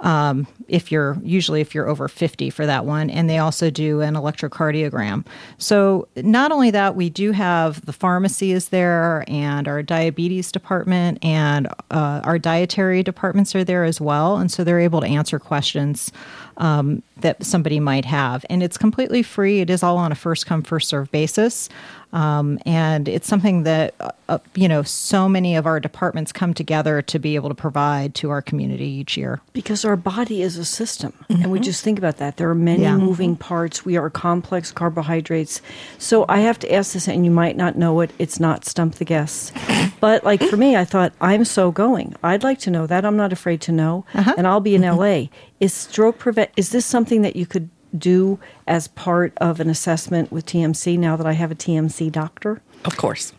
um, 0.00 0.46
if 0.68 0.92
you're 0.92 1.18
usually 1.22 1.60
if 1.60 1.74
you're 1.74 1.88
over 1.88 2.08
50 2.08 2.50
for 2.50 2.66
that 2.66 2.84
one, 2.86 3.10
and 3.10 3.28
they 3.28 3.38
also 3.38 3.68
do 3.68 4.00
an 4.00 4.14
electrocardiogram. 4.14 5.26
So 5.58 6.06
not 6.16 6.52
only 6.52 6.70
that, 6.70 6.94
we 6.94 7.10
do 7.10 7.32
have 7.32 7.84
the 7.84 7.92
pharmacy 7.92 8.52
is 8.52 8.68
there, 8.68 9.24
and 9.26 9.66
our 9.66 9.82
diabetes 9.82 10.52
department 10.52 11.18
and 11.22 11.66
uh, 11.90 12.20
our 12.22 12.38
dietary 12.38 13.02
departments 13.02 13.54
are 13.54 13.64
there 13.64 13.84
as 13.84 14.00
well, 14.00 14.36
and 14.36 14.52
so 14.52 14.62
they're 14.62 14.80
able 14.80 15.00
to 15.00 15.06
answer 15.06 15.38
questions 15.38 16.12
um, 16.58 17.02
that 17.16 17.42
somebody 17.44 17.80
might 17.80 18.04
have, 18.04 18.46
and 18.48 18.62
it's 18.62 18.78
completely 18.78 19.22
free. 19.22 19.60
It 19.60 19.70
is 19.70 19.82
all 19.82 19.96
on 19.96 20.12
a 20.12 20.14
first 20.14 20.46
come 20.46 20.62
first 20.62 20.88
serve 20.88 21.10
basis. 21.10 21.68
Um, 22.14 22.60
and 22.64 23.08
it's 23.08 23.26
something 23.26 23.64
that, 23.64 23.94
uh, 23.98 24.10
uh, 24.28 24.38
you 24.54 24.68
know, 24.68 24.82
so 24.84 25.28
many 25.28 25.56
of 25.56 25.66
our 25.66 25.80
departments 25.80 26.30
come 26.32 26.54
together 26.54 27.02
to 27.02 27.18
be 27.18 27.34
able 27.34 27.48
to 27.48 27.56
provide 27.56 28.14
to 28.14 28.30
our 28.30 28.40
community 28.40 28.86
each 28.86 29.16
year. 29.16 29.40
Because 29.52 29.84
our 29.84 29.96
body 29.96 30.40
is 30.40 30.56
a 30.56 30.64
system. 30.64 31.12
And 31.28 31.50
we 31.50 31.58
just 31.58 31.82
think 31.82 31.98
about 31.98 32.18
that. 32.18 32.36
There 32.36 32.48
are 32.48 32.54
many 32.54 32.82
Yeah. 32.84 32.96
moving 32.96 33.34
parts. 33.34 33.84
We 33.84 33.96
are 33.96 34.08
complex 34.10 34.70
carbohydrates. 34.70 35.60
So 35.98 36.24
I 36.28 36.38
have 36.40 36.58
to 36.60 36.72
ask 36.72 36.92
this, 36.92 37.08
and 37.08 37.24
you 37.24 37.32
might 37.32 37.56
not 37.56 37.76
know 37.76 38.00
it. 38.00 38.12
It's 38.20 38.38
not 38.38 38.64
Stump 38.64 38.94
the 38.94 39.04
Guests. 39.04 39.52
But 40.00 40.22
like 40.22 40.42
for 40.42 40.56
me, 40.58 40.76
I 40.76 40.84
thought, 40.84 41.12
I'm 41.20 41.44
so 41.46 41.70
going. 41.70 42.14
I'd 42.22 42.42
like 42.42 42.58
to 42.60 42.70
know 42.70 42.86
that. 42.86 43.04
I'm 43.06 43.16
not 43.16 43.32
afraid 43.32 43.60
to 43.62 43.72
know. 43.72 44.04
And 44.12 44.46
I'll 44.46 44.60
be 44.60 44.74
in 44.74 44.82
LA. 44.82 45.28
Is 45.60 45.72
stroke 45.72 46.18
prevent, 46.18 46.50
is 46.56 46.70
this 46.70 46.84
something 46.84 47.22
that 47.22 47.36
you 47.36 47.46
could 47.46 47.70
do 47.96 48.38
as 48.66 48.88
part 48.88 49.32
of 49.38 49.60
an 49.60 49.68
assessment 49.70 50.32
with 50.32 50.46
TMC 50.46 50.98
now 50.98 51.16
that 51.16 51.26
I 51.26 51.32
have 51.32 51.50
a 51.50 51.54
TMC 51.54 52.10
doctor? 52.10 52.60
Of 52.84 52.96
course. 52.96 53.32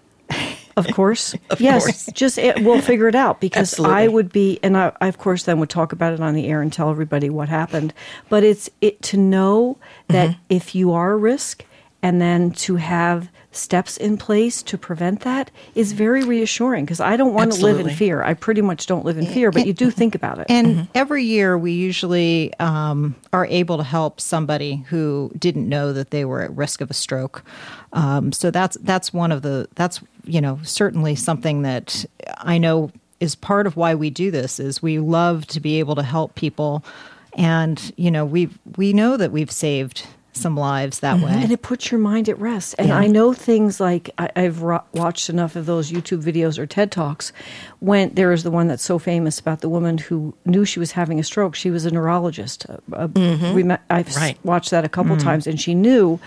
Of 0.78 0.88
course. 0.94 1.34
Of 1.50 1.62
yes. 1.62 1.84
course. 1.86 2.06
Just 2.14 2.38
it, 2.38 2.62
we'll 2.64 2.82
figure 2.82 3.08
it 3.08 3.16
out 3.16 3.40
because 3.40 3.72
Absolutely. 3.74 3.96
I 3.96 4.08
would 4.10 4.32
be, 4.34 4.60
and 4.62 4.76
I, 4.76 4.92
I 5.00 5.08
of 5.08 5.18
course 5.18 5.44
then 5.44 5.60
would 5.60 5.70
talk 5.70 5.94
about 5.94 6.12
it 6.14 6.20
on 6.20 6.34
the 6.34 6.48
air 6.48 6.62
and 6.62 6.74
tell 6.74 6.90
everybody 6.90 7.30
what 7.30 7.48
happened. 7.48 7.94
But 8.28 8.44
it's 8.44 8.70
it 8.82 9.02
to 9.04 9.18
know 9.18 9.78
that 10.10 10.32
Mm-hmm. 10.32 10.40
if 10.50 10.76
you 10.76 10.92
are 10.92 11.14
a 11.14 11.18
risk, 11.18 11.64
and 12.06 12.22
then 12.22 12.52
to 12.52 12.76
have 12.76 13.32
steps 13.52 13.98
in 13.98 14.16
place 14.16 14.62
to 14.62 14.78
prevent 14.78 15.22
that 15.22 15.50
is 15.74 15.94
very 15.94 16.24
reassuring 16.24 16.86
because 16.86 17.00
I 17.00 17.18
don't 17.18 17.34
want 17.34 17.54
to 17.54 17.62
live 17.64 17.80
in 17.80 17.90
fear. 17.90 18.22
I 18.22 18.36
pretty 18.36 18.62
much 18.62 18.86
don't 18.86 19.04
live 19.04 19.18
in 19.18 19.26
fear, 19.26 19.50
but 19.50 19.66
you 19.66 19.74
do 19.74 19.90
think 19.90 20.14
about 20.14 20.38
it. 20.38 20.46
And 20.48 20.88
every 20.94 21.24
year, 21.24 21.58
we 21.58 21.72
usually 21.72 22.54
um, 22.60 23.16
are 23.34 23.48
able 23.48 23.78
to 23.78 23.84
help 23.84 24.22
somebody 24.22 24.86
who 24.90 25.32
didn't 25.40 25.68
know 25.68 25.94
that 25.94 26.12
they 26.12 26.26
were 26.26 26.44
at 26.44 26.56
risk 26.56 26.80
of 26.80 26.92
a 26.92 26.94
stroke. 26.94 27.44
Um, 27.92 28.32
so 28.32 28.52
that's 28.52 28.78
that's 28.82 29.12
one 29.12 29.32
of 29.32 29.42
the 29.42 29.68
that's 29.74 30.00
you 30.26 30.42
know 30.42 30.60
certainly 30.62 31.16
something 31.16 31.64
that 31.64 32.06
I 32.38 32.60
know 32.60 32.92
is 33.20 33.34
part 33.34 33.66
of 33.66 33.78
why 33.78 33.96
we 33.96 34.12
do 34.12 34.30
this. 34.30 34.60
Is 34.60 34.80
we 34.80 35.00
love 35.00 35.48
to 35.48 35.60
be 35.60 35.80
able 35.80 35.96
to 35.96 36.04
help 36.04 36.36
people, 36.36 36.86
and 37.34 37.92
you 37.98 38.12
know 38.12 38.26
we 38.26 38.52
we 38.78 38.94
know 38.94 39.18
that 39.18 39.32
we've 39.32 39.52
saved 39.52 40.06
some 40.36 40.58
lives 40.58 41.00
that 41.00 41.20
way. 41.20 41.32
and 41.32 41.52
it 41.52 41.62
puts 41.62 41.92
your 41.92 42.00
mind 42.00 42.28
at 42.30 42.38
rest. 42.40 42.76
And 42.78 42.90
Yeah. 42.90 42.98
I 42.98 43.08
know 43.08 43.34
things 43.34 43.80
like 43.80 44.10
I, 44.18 44.30
I've 44.36 44.62
ro- 44.62 44.84
watched 44.94 45.30
enough 45.30 45.56
of 45.56 45.66
those 45.66 45.92
YouTube 45.92 46.22
videos 46.24 46.58
or 46.58 46.66
TED 46.66 46.92
talks. 46.92 47.32
When 47.80 48.14
there 48.16 48.32
is 48.32 48.44
the 48.44 48.52
one 48.52 48.68
that's 48.68 48.84
so 48.84 49.00
famous 49.00 49.40
about 49.40 49.62
the 49.62 49.70
woman 49.70 49.98
who 49.98 50.34
knew 50.46 50.66
she 50.66 50.80
was 50.80 50.92
having 50.92 51.20
a 51.20 51.24
stroke, 51.24 51.56
she 51.56 51.72
was 51.72 51.86
a 51.86 51.92
neurologist. 51.92 52.66
Uh, 52.70 52.78
uh, 52.94 53.08
we 53.54 53.64
met, 53.64 53.82
I've 53.90 54.10
s- 54.10 54.36
watched 54.44 54.72
that 54.72 54.84
a 54.86 54.90
couple 54.90 55.16
times, 55.18 55.48
and 55.48 55.60
she 55.60 55.74
knew 55.74 56.20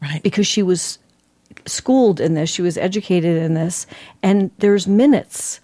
Right. 0.00 0.22
because 0.22 0.46
she 0.46 0.62
was 0.62 0.98
schooled 1.66 2.20
in 2.20 2.34
this, 2.34 2.48
she 2.50 2.62
was 2.62 2.76
educated 2.78 3.42
in 3.42 3.54
this, 3.54 3.86
and 4.22 4.50
there's 4.58 4.86
minutes. 4.86 5.60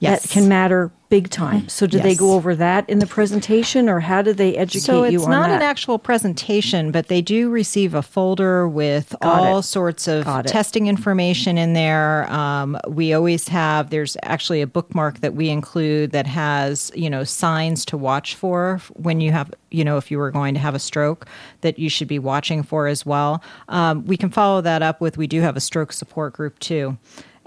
Yes. 0.00 0.22
That 0.22 0.30
can 0.30 0.48
matter 0.48 0.92
big 1.08 1.30
time. 1.30 1.68
So, 1.68 1.86
do 1.86 1.98
they 1.98 2.14
go 2.14 2.34
over 2.34 2.54
that 2.54 2.88
in 2.88 2.98
the 2.98 3.06
presentation, 3.06 3.88
or 3.88 3.98
how 4.00 4.22
do 4.22 4.32
they 4.32 4.56
educate 4.56 4.82
So 4.84 5.04
you 5.04 5.18
it's 5.18 5.26
not 5.26 5.50
an 5.50 5.62
actual 5.62 5.98
presentation, 5.98 6.92
but 6.92 7.08
they 7.08 7.20
do 7.20 7.50
receive 7.50 7.94
a 7.94 8.02
folder 8.02 8.68
with 8.68 9.14
Got 9.20 9.40
all 9.40 9.58
it. 9.58 9.62
sorts 9.64 10.06
of 10.06 10.24
testing 10.46 10.86
information 10.86 11.58
in 11.58 11.72
there. 11.72 12.30
Um, 12.30 12.78
we 12.86 13.12
always 13.12 13.48
have. 13.48 13.90
There's 13.90 14.16
actually 14.22 14.60
a 14.60 14.66
bookmark 14.66 15.20
that 15.20 15.34
we 15.34 15.48
include 15.48 16.12
that 16.12 16.26
has 16.26 16.92
you 16.94 17.10
know 17.10 17.24
signs 17.24 17.84
to 17.86 17.96
watch 17.96 18.34
for 18.34 18.80
when 18.94 19.20
you 19.20 19.32
have 19.32 19.52
you 19.70 19.84
know 19.84 19.96
if 19.96 20.10
you 20.10 20.18
were 20.18 20.30
going 20.30 20.54
to 20.54 20.60
have 20.60 20.74
a 20.74 20.78
stroke 20.80 21.26
that 21.62 21.78
you 21.78 21.88
should 21.88 22.08
be 22.08 22.18
watching 22.18 22.62
for 22.62 22.86
as 22.86 23.04
well. 23.04 23.42
Um, 23.68 24.04
we 24.04 24.16
can 24.16 24.30
follow 24.30 24.60
that 24.60 24.82
up 24.82 25.00
with. 25.00 25.16
We 25.16 25.26
do 25.26 25.40
have 25.40 25.56
a 25.56 25.60
stroke 25.60 25.92
support 25.92 26.34
group 26.34 26.58
too. 26.58 26.98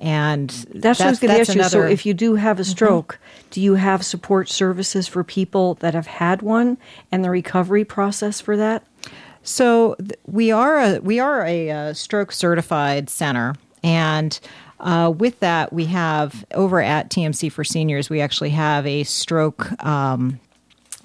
And 0.01 0.50
That's, 0.74 1.00
what 1.00 1.05
I 1.05 1.10
was 1.12 1.20
going 1.20 1.31
to 1.31 1.38
that's 1.38 1.50
ask 1.51 1.55
you. 1.55 1.63
So, 1.63 1.67
another- 1.77 1.84
Mm-hmm. 1.86 1.93
if 1.93 2.05
you 2.08 2.13
do 2.15 2.36
have 2.36 2.60
a 2.60 2.63
stroke, 2.63 3.20
do 3.51 3.62
you 3.62 3.75
have 3.75 4.03
support 4.03 4.50
services 4.50 5.08
for 5.08 5.24
people 5.24 5.75
that 5.75 5.93
have 5.93 6.08
had 6.08 6.41
one 6.41 6.77
and 7.12 7.24
the 7.24 7.29
recovery 7.29 7.86
process 7.86 8.41
for 8.41 8.58
that? 8.58 8.84
So 9.43 9.96
th- 10.00 10.12
we 10.25 10.51
are 10.51 10.77
a 10.79 11.00
we 11.00 11.20
are 11.20 11.46
a, 11.46 11.70
uh 11.72 11.93
stroke 11.93 12.31
certified 12.31 13.10
center, 13.10 13.55
and 13.84 14.39
uh, 14.79 15.12
with 15.15 15.39
that 15.39 15.72
we 15.74 15.86
have 15.86 16.46
over 16.53 16.79
at 16.81 17.10
TMC 17.10 17.51
for 17.51 17.63
Seniors 17.63 18.10
we 18.10 18.22
actually 18.22 18.51
have 18.51 18.86
a 18.88 19.03
stroke. 19.03 19.72
Um, 19.84 20.39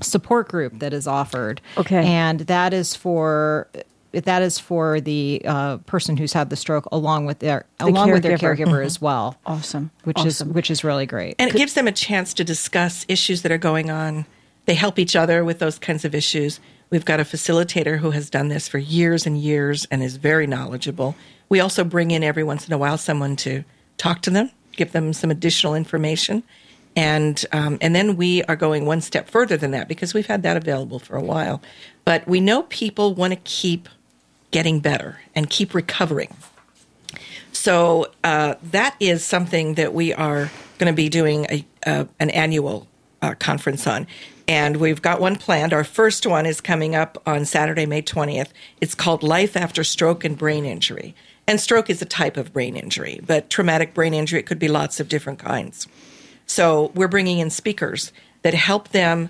support 0.03 0.49
group 0.49 0.79
that 0.81 0.93
is 0.93 1.07
offered 1.07 1.63
Okay. 1.79 2.05
and 2.05 2.41
that 2.41 2.75
is 2.75 2.95
for 2.95 3.67
that 4.25 4.43
is 4.43 4.59
for 4.59 5.01
the 5.01 5.43
uh, 5.45 5.77
person 5.79 6.17
who's 6.17 6.33
had 6.33 6.51
the 6.51 6.57
stroke 6.57 6.87
along 6.91 7.27
with 7.27 7.39
their 7.41 7.67
along 7.81 8.11
with 8.11 8.23
their 8.23 8.39
caregiver. 8.39 8.57
caregiver 8.67 8.85
as 8.85 9.01
well 9.01 9.39
Awesome. 9.47 9.91
which 10.05 10.19
Awesome. 10.19 10.49
is 10.49 10.55
which 10.55 10.71
is 10.71 10.83
really 10.85 11.07
great 11.07 11.37
And 11.39 11.51
it 11.51 11.57
gives 11.57 11.75
them 11.75 11.87
a 11.87 11.93
chance 11.93 12.35
to 12.35 12.45
discuss 12.45 13.05
issues 13.09 13.43
that 13.43 13.53
are 13.53 13.59
going 13.59 13.91
on. 13.91 14.27
They 14.65 14.75
help 14.75 14.99
each 14.99 15.15
other 15.15 15.45
with 15.45 15.59
those 15.61 15.79
kinds 15.79 16.05
of 16.05 16.15
issues. 16.15 16.59
We've 16.91 17.05
got 17.05 17.21
a 17.21 17.25
facilitator 17.25 17.99
who 17.99 18.11
has 18.13 18.31
done 18.31 18.49
this 18.49 18.67
for 18.69 18.79
years 18.79 19.27
and 19.27 19.39
years 19.39 19.87
and 19.91 20.03
is 20.03 20.17
very 20.17 20.47
knowledgeable. 20.47 21.15
We 21.49 21.61
also 21.61 21.85
bring 21.85 22.11
in 22.11 22.25
every 22.25 22.43
once 22.43 22.67
in 22.67 22.73
a 22.73 22.79
while 22.79 22.99
someone 22.99 23.37
to 23.37 23.65
talk 23.99 24.23
to 24.23 24.31
them, 24.31 24.51
give 24.73 24.93
them 24.93 25.13
some 25.13 25.31
additional 25.31 25.75
information. 25.75 26.43
And, 26.97 27.45
um, 27.53 27.77
and 27.81 27.95
then 27.95 28.17
we 28.17 28.43
are 28.45 28.57
going 28.57 28.87
one 28.87 29.01
step 29.03 29.29
further 29.29 29.57
than 29.57 29.71
that 29.73 29.87
because 29.87 30.15
we've 30.15 30.27
had 30.27 30.43
that 30.45 30.57
available 30.57 30.99
for 30.99 31.17
a 31.17 31.23
while. 31.23 31.61
But 32.05 32.27
we 32.27 32.41
know 32.41 32.63
people 32.65 33.15
want 33.15 33.33
to 33.35 33.39
keep 33.45 33.89
getting 34.57 34.81
better 34.81 35.21
and 35.35 35.51
keep 35.51 35.75
recovering. 35.75 36.35
So 37.53 38.07
uh, 38.25 38.55
that 38.63 38.97
is 39.01 39.23
something 39.23 39.75
that 39.75 39.93
we 39.93 40.15
are 40.15 40.51
going 40.79 40.91
to 40.91 40.97
be 40.97 41.11
doing 41.11 41.47
a, 41.51 41.67
an 42.19 42.31
annual 42.31 42.89
uh, 43.21 43.35
conference 43.35 43.87
on. 43.87 44.07
And 44.49 44.79
we've 44.79 45.03
got 45.03 45.21
one 45.21 45.37
planned. 45.37 45.75
Our 45.75 45.85
first 45.85 46.27
one 46.27 46.47
is 46.47 46.63
coming 46.63 46.95
up 46.95 47.23
on 47.27 47.45
Saturday, 47.45 47.85
May 47.85 48.01
20th. 48.01 48.49
It's 48.81 48.95
called 48.95 49.23
Life 49.23 49.59
After 49.59 49.85
Stroke 49.85 50.25
and 50.25 50.39
Brain 50.39 50.65
Injury. 50.65 51.15
And 51.47 51.61
stroke 51.61 51.91
is 51.91 52.01
a 52.01 52.07
type 52.07 52.39
of 52.39 52.55
brain 52.55 52.79
injury, 52.79 53.21
but 53.27 53.51
traumatic 53.51 53.93
brain 53.93 54.15
injury, 54.15 54.41
it 54.41 54.47
could 54.47 54.59
be 54.59 54.69
lots 54.69 55.01
of 55.01 55.11
different 55.11 55.39
kinds. 55.39 55.87
So 56.47 56.93
we're 56.95 57.09
bringing 57.09 57.41
in 57.41 57.51
speakers 57.51 58.11
that 58.41 58.55
help 58.55 58.89
them 58.89 59.29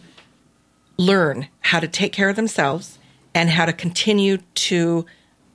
learn 0.96 1.48
how 1.62 1.80
to 1.80 1.88
take 1.88 2.12
care 2.12 2.28
of 2.28 2.36
themselves 2.36 3.00
and 3.36 3.50
how 3.50 3.66
to 3.66 3.72
continue 3.74 4.38
to 4.54 5.04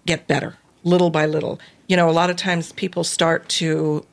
get 0.05 0.27
better 0.27 0.55
little 0.83 1.09
by 1.09 1.25
little. 1.25 1.59
You 1.87 1.97
know, 1.97 2.07
a 2.07 2.11
lot 2.11 2.29
of 2.29 2.35
times 2.35 2.71
people 2.73 3.03
start 3.03 3.49
to 3.49 4.05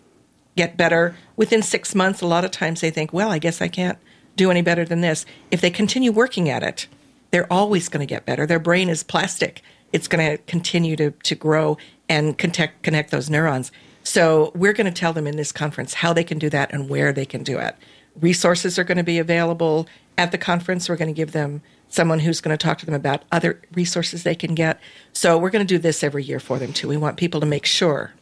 get 0.56 0.78
better 0.78 1.14
within 1.36 1.62
six 1.62 1.94
months. 1.94 2.22
A 2.22 2.26
lot 2.26 2.46
of 2.46 2.50
times 2.50 2.80
they 2.80 2.90
think, 2.90 3.12
well, 3.12 3.30
I 3.30 3.38
guess 3.38 3.60
I 3.60 3.68
can't 3.68 3.98
do 4.36 4.50
any 4.50 4.62
better 4.62 4.86
than 4.86 5.02
this. 5.02 5.26
If 5.50 5.60
they 5.60 5.70
continue 5.70 6.10
working 6.10 6.48
at 6.48 6.62
it, 6.62 6.88
they're 7.30 7.52
always 7.52 7.90
going 7.90 8.00
to 8.00 8.06
get 8.06 8.24
better. 8.24 8.46
Their 8.46 8.58
brain 8.58 8.88
is 8.88 9.02
plastic, 9.02 9.62
it's 9.92 10.08
going 10.08 10.30
to 10.30 10.42
continue 10.44 10.96
to, 10.96 11.10
to 11.10 11.34
grow 11.34 11.76
and 12.08 12.38
connect, 12.38 12.82
connect 12.82 13.10
those 13.10 13.28
neurons. 13.28 13.70
So, 14.02 14.50
we're 14.54 14.72
going 14.72 14.86
to 14.86 14.98
tell 14.98 15.12
them 15.12 15.26
in 15.26 15.36
this 15.36 15.52
conference 15.52 15.92
how 15.92 16.14
they 16.14 16.24
can 16.24 16.38
do 16.38 16.48
that 16.48 16.72
and 16.72 16.88
where 16.88 17.12
they 17.12 17.26
can 17.26 17.42
do 17.42 17.58
it. 17.58 17.76
Resources 18.18 18.78
are 18.78 18.84
going 18.84 18.96
to 18.96 19.04
be 19.04 19.18
available 19.18 19.86
at 20.16 20.32
the 20.32 20.38
conference. 20.38 20.88
We're 20.88 20.96
going 20.96 21.14
to 21.14 21.16
give 21.16 21.32
them 21.32 21.60
someone 21.88 22.18
who's 22.20 22.40
going 22.40 22.56
to 22.56 22.62
talk 22.62 22.78
to 22.78 22.86
them 22.86 22.94
about 22.94 23.22
other 23.32 23.60
resources 23.74 24.22
they 24.22 24.34
can 24.34 24.54
get. 24.54 24.80
So, 25.12 25.38
we're 25.38 25.50
going 25.50 25.66
to 25.66 25.74
do 25.74 25.78
this 25.78 26.02
every 26.02 26.24
year 26.24 26.40
for 26.40 26.58
them 26.58 26.72
too. 26.72 26.88
We 26.88 26.96
want 26.96 27.16
people 27.16 27.40
to 27.40 27.46
make 27.46 27.66
sure 27.66 28.12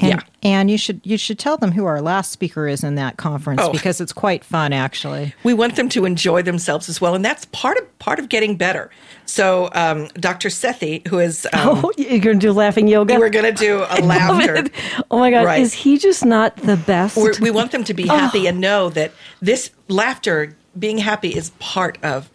and, 0.00 0.12
yeah. 0.12 0.20
and 0.42 0.70
you 0.70 0.78
should 0.78 1.00
you 1.04 1.18
should 1.18 1.38
tell 1.38 1.56
them 1.56 1.72
who 1.72 1.84
our 1.84 2.00
last 2.00 2.32
speaker 2.32 2.66
is 2.66 2.82
in 2.82 2.94
that 2.94 3.16
conference 3.16 3.60
Oh. 3.62 3.72
because 3.72 4.00
it's 4.00 4.12
quite 4.12 4.44
fun 4.44 4.72
actually 4.72 5.34
we 5.44 5.52
want 5.54 5.76
them 5.76 5.88
to 5.90 6.04
enjoy 6.04 6.42
themselves 6.42 6.88
as 6.88 7.00
well, 7.00 7.14
and 7.14 7.24
that's 7.24 7.44
part 7.46 7.76
of 7.76 7.98
part 7.98 8.18
of 8.18 8.28
getting 8.28 8.56
better. 8.56 8.90
So, 9.26 9.70
um, 9.74 10.06
Dr. 10.14 10.48
Sethi, 10.48 11.06
who 11.06 11.18
is, 11.18 11.46
um, 11.52 11.84
Oh, 11.84 11.92
you're 11.96 12.18
going 12.18 12.40
to 12.40 12.46
do 12.46 12.52
laughing 12.52 12.88
yoga? 12.88 13.18
we're 13.18 13.30
going 13.30 13.44
to 13.44 13.52
do 13.52 13.78
a 13.88 14.00
laughter. 14.02 14.64
Oh 15.10 15.18
my 15.18 15.30
God. 15.30 15.44
Right. 15.44 15.60
Is 15.60 15.72
he 15.72 15.98
just 15.98 16.24
not 16.24 16.56
the 16.56 16.76
best? 16.76 17.16
We're, 17.16 17.34
we 17.40 17.50
want 17.50 17.72
them 17.72 17.84
to 17.84 17.94
be 17.94 18.06
happy 18.06 18.46
and 18.46 18.60
know 18.60 18.88
that 18.90 19.12
this 19.40 19.70
laughter, 19.88 20.56
being 20.78 20.98
happy, 20.98 21.28
is 21.28 21.50
part 21.58 21.98
of. 22.02 22.30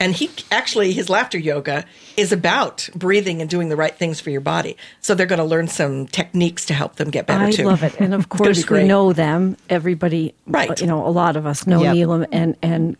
And 0.00 0.14
he 0.14 0.30
actually, 0.50 0.92
his 0.92 1.08
laughter 1.08 1.38
yoga 1.38 1.84
is 2.16 2.32
about 2.32 2.88
breathing 2.94 3.40
and 3.40 3.48
doing 3.48 3.68
the 3.68 3.76
right 3.76 3.94
things 3.94 4.20
for 4.20 4.30
your 4.30 4.40
body. 4.40 4.76
So 5.00 5.14
they're 5.14 5.26
going 5.26 5.38
to 5.38 5.44
learn 5.44 5.68
some 5.68 6.06
techniques 6.06 6.66
to 6.66 6.74
help 6.74 6.96
them 6.96 7.10
get 7.10 7.26
better 7.26 7.44
I 7.44 7.50
too. 7.52 7.64
love 7.64 7.82
it, 7.82 8.00
and 8.00 8.12
of 8.14 8.20
It's 8.24 8.26
gonna 8.26 8.50
be 8.50 8.54
course 8.62 8.70
we 8.70 8.84
know 8.88 9.12
them. 9.12 9.56
Everybody, 9.68 10.34
Right. 10.46 10.80
You 10.80 10.86
know, 10.86 11.06
a 11.06 11.08
lot 11.08 11.36
of 11.36 11.46
us 11.46 11.66
know 11.66 11.82
Yep. 11.82 11.94
Neelam 11.94 12.26
and 12.32 12.56
and 12.62 12.96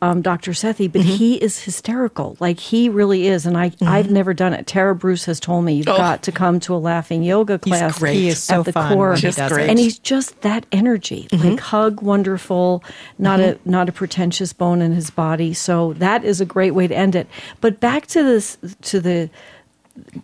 um, 0.00 0.22
Dr. 0.22 0.52
Sethi, 0.52 0.90
but 0.90 1.02
Mm-hmm. 1.02 1.10
he 1.16 1.34
is 1.36 1.60
hysterical. 1.64 2.36
Like 2.40 2.60
he 2.60 2.88
really 2.88 3.26
is, 3.26 3.46
and 3.46 3.56
I 3.58 3.72
I've 3.82 4.10
never 4.10 4.32
done 4.34 4.54
it. 4.54 4.66
Tara 4.66 4.94
Bruce 4.94 5.24
has 5.24 5.40
told 5.40 5.64
me 5.64 5.74
you've 5.74 5.88
Oh. 5.88 5.96
got 5.96 6.22
to 6.24 6.32
come 6.32 6.60
to 6.60 6.74
a 6.74 6.78
laughing 6.78 7.22
yoga 7.22 7.58
class. 7.58 7.98
great. 7.98 8.14
He 8.14 8.28
is 8.28 8.42
so 8.42 8.60
at 8.60 8.66
the 8.66 8.72
fun 8.72 8.92
core, 8.94 9.08
when 9.08 9.16
he 9.16 9.22
Just 9.22 9.38
great. 9.52 9.64
it. 9.64 9.70
and 9.70 9.78
he's 9.78 9.98
just 9.98 10.40
that 10.42 10.66
energy, 10.70 11.26
Mm-hmm. 11.32 11.48
like 11.48 11.60
hug, 11.60 12.00
wonderful, 12.02 12.84
not 13.18 13.40
a 13.40 13.58
not 13.64 13.88
a 13.88 13.92
pretentious 13.92 14.52
bone 14.52 14.80
in 14.82 14.92
his 14.92 15.10
body. 15.10 15.52
So 15.54 15.94
that 15.94 16.24
is 16.24 16.40
a 16.40 16.44
great 16.46 16.72
way 16.72 16.86
to 16.86 16.96
end 16.96 17.16
it. 17.16 17.26
But 17.60 17.80
back 17.80 18.06
to 18.08 18.22
this 18.22 18.56
to 18.82 19.00
the 19.00 19.30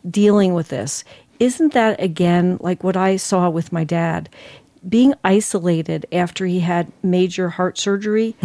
dealing 0.08 0.54
with 0.54 0.68
this 0.68 1.02
isn't 1.40 1.72
that 1.72 2.00
again 2.00 2.56
like 2.60 2.84
what 2.84 2.96
I 2.96 3.16
saw 3.16 3.50
with 3.50 3.72
my 3.72 3.82
dad? 3.82 4.28
Being 4.88 5.14
isolated 5.24 6.06
after 6.12 6.46
he 6.46 6.60
had 6.60 6.92
major 7.02 7.48
heart 7.48 7.78
surgery, 7.78 8.36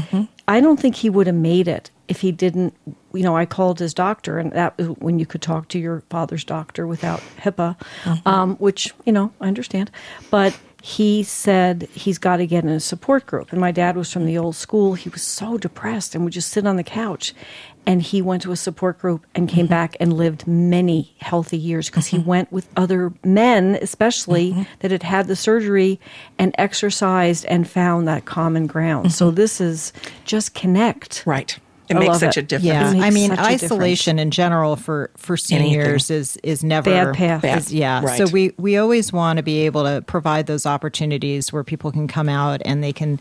I 0.49 0.61
don't 0.61 0.79
think 0.79 0.95
he 0.95 1.11
would 1.11 1.27
have 1.27 1.35
made 1.35 1.67
it 1.67 1.91
if 2.07 2.21
he 2.21 2.31
didn't. 2.31 2.73
You 3.13 3.21
know, 3.21 3.37
I 3.37 3.45
called 3.45 3.77
his 3.77 3.93
doctor, 3.93 4.39
and 4.39 4.51
that 4.53 4.75
was 4.77 4.87
when 4.87 5.19
you 5.19 5.25
could 5.27 5.43
talk 5.43 5.67
to 5.69 5.79
your 5.79 6.01
father's 6.09 6.43
doctor 6.43 6.87
without 6.87 7.21
HIPAA, 7.37 7.75
um, 8.25 8.55
which, 8.55 8.91
you 9.05 9.13
know, 9.13 9.31
I 9.39 9.47
understand. 9.47 9.91
But 10.31 10.57
he 10.81 11.21
said 11.23 11.87
he's 11.93 12.17
got 12.17 12.37
to 12.37 12.47
get 12.47 12.63
in 12.63 12.69
a 12.69 12.79
support 12.79 13.27
group. 13.27 13.51
And 13.51 13.61
my 13.61 13.71
dad 13.71 13.95
was 13.95 14.11
from 14.11 14.25
the 14.25 14.37
old 14.37 14.55
school. 14.55 14.95
He 14.95 15.09
was 15.09 15.21
so 15.21 15.57
depressed 15.57 16.15
and 16.15 16.23
would 16.23 16.33
just 16.33 16.49
sit 16.49 16.65
on 16.65 16.77
the 16.77 16.83
couch. 16.83 17.33
And 17.85 18.03
he 18.03 18.21
went 18.21 18.43
to 18.43 18.51
a 18.51 18.55
support 18.55 18.99
group 18.99 19.25
and 19.33 19.49
came 19.49 19.65
mm-hmm. 19.65 19.71
back 19.71 19.97
and 19.99 20.13
lived 20.13 20.45
many 20.45 21.15
healthy 21.19 21.57
years 21.57 21.89
because 21.89 22.07
he 22.07 22.17
mm-hmm. 22.17 22.29
went 22.29 22.51
with 22.51 22.69
other 22.77 23.11
men, 23.23 23.79
especially 23.81 24.51
mm-hmm. 24.51 24.63
that 24.79 24.91
had 24.91 25.03
had 25.03 25.27
the 25.27 25.35
surgery 25.35 25.99
and 26.37 26.53
exercised 26.57 27.45
and 27.45 27.67
found 27.67 28.07
that 28.07 28.25
common 28.25 28.67
ground. 28.67 29.11
So 29.11 29.31
this 29.31 29.59
is 29.59 29.91
just 30.23 30.53
connect. 30.53 31.23
Right. 31.25 31.57
It 31.89 31.95
I 31.95 31.99
makes 31.99 32.19
such 32.19 32.37
it. 32.37 32.41
a 32.41 32.43
difference. 32.43 32.95
Yeah, 32.95 33.03
I 33.03 33.09
mean, 33.09 33.29
such 33.29 33.39
difference. 33.39 33.63
isolation 33.63 34.19
in 34.19 34.29
general 34.29 34.75
for 34.75 35.09
for 35.17 35.35
seniors 35.35 36.11
is 36.11 36.37
is 36.43 36.63
never 36.63 36.91
Bad 36.91 37.15
path. 37.15 37.43
is- 37.43 37.73
yeah, 37.73 38.03
Right. 38.03 38.17
so 38.17 38.27
we 38.27 38.53
we 38.57 38.77
always 38.77 39.11
want 39.11 39.37
to 39.37 39.43
be 39.43 39.61
able 39.65 39.83
to 39.83 40.03
provide 40.03 40.45
those 40.45 40.67
opportunities 40.67 41.51
where 41.51 41.63
people 41.63 41.91
can 41.91 42.07
come 42.07 42.29
out 42.29 42.61
and 42.63 42.83
they 42.83 42.93
can 42.93 43.19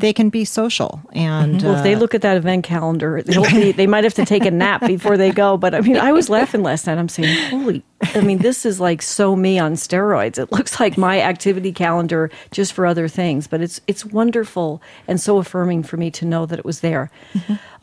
they 0.00 0.12
can 0.12 0.30
be 0.30 0.44
social 0.44 1.00
and 1.12 1.62
Well, 1.62 1.76
if 1.76 1.82
they 1.82 1.94
uh, 1.94 1.98
look 1.98 2.14
at 2.14 2.22
that 2.22 2.36
event 2.36 2.64
calendar, 2.64 3.22
be, 3.26 3.72
they 3.72 3.86
might 3.86 4.04
have 4.04 4.14
to 4.14 4.24
take 4.24 4.44
a 4.44 4.50
nap 4.50 4.86
before 4.86 5.16
they 5.16 5.30
go. 5.30 5.56
But 5.56 5.74
I 5.74 5.80
mean, 5.80 5.96
I 5.96 6.12
was 6.12 6.28
laughing 6.28 6.62
last 6.62 6.86
night. 6.86 6.98
I'm 6.98 7.08
saying, 7.08 7.50
holy, 7.50 7.84
I 8.14 8.20
mean, 8.20 8.38
this 8.38 8.66
is 8.66 8.80
like 8.80 9.02
so 9.02 9.36
me 9.36 9.58
on 9.58 9.74
steroids. 9.74 10.38
It 10.38 10.52
looks 10.52 10.80
like 10.80 10.98
my 10.98 11.20
activity 11.20 11.72
calendar 11.72 12.30
just 12.50 12.72
for 12.72 12.86
other 12.86 13.08
things, 13.08 13.46
but 13.46 13.60
it's 13.60 13.80
it's 13.86 14.04
wonderful 14.04 14.82
and 15.06 15.20
so 15.20 15.38
affirming 15.38 15.82
for 15.82 15.96
me 15.96 16.10
to 16.12 16.24
know 16.24 16.46
that 16.46 16.58
it 16.58 16.64
was 16.64 16.80
there. 16.80 17.10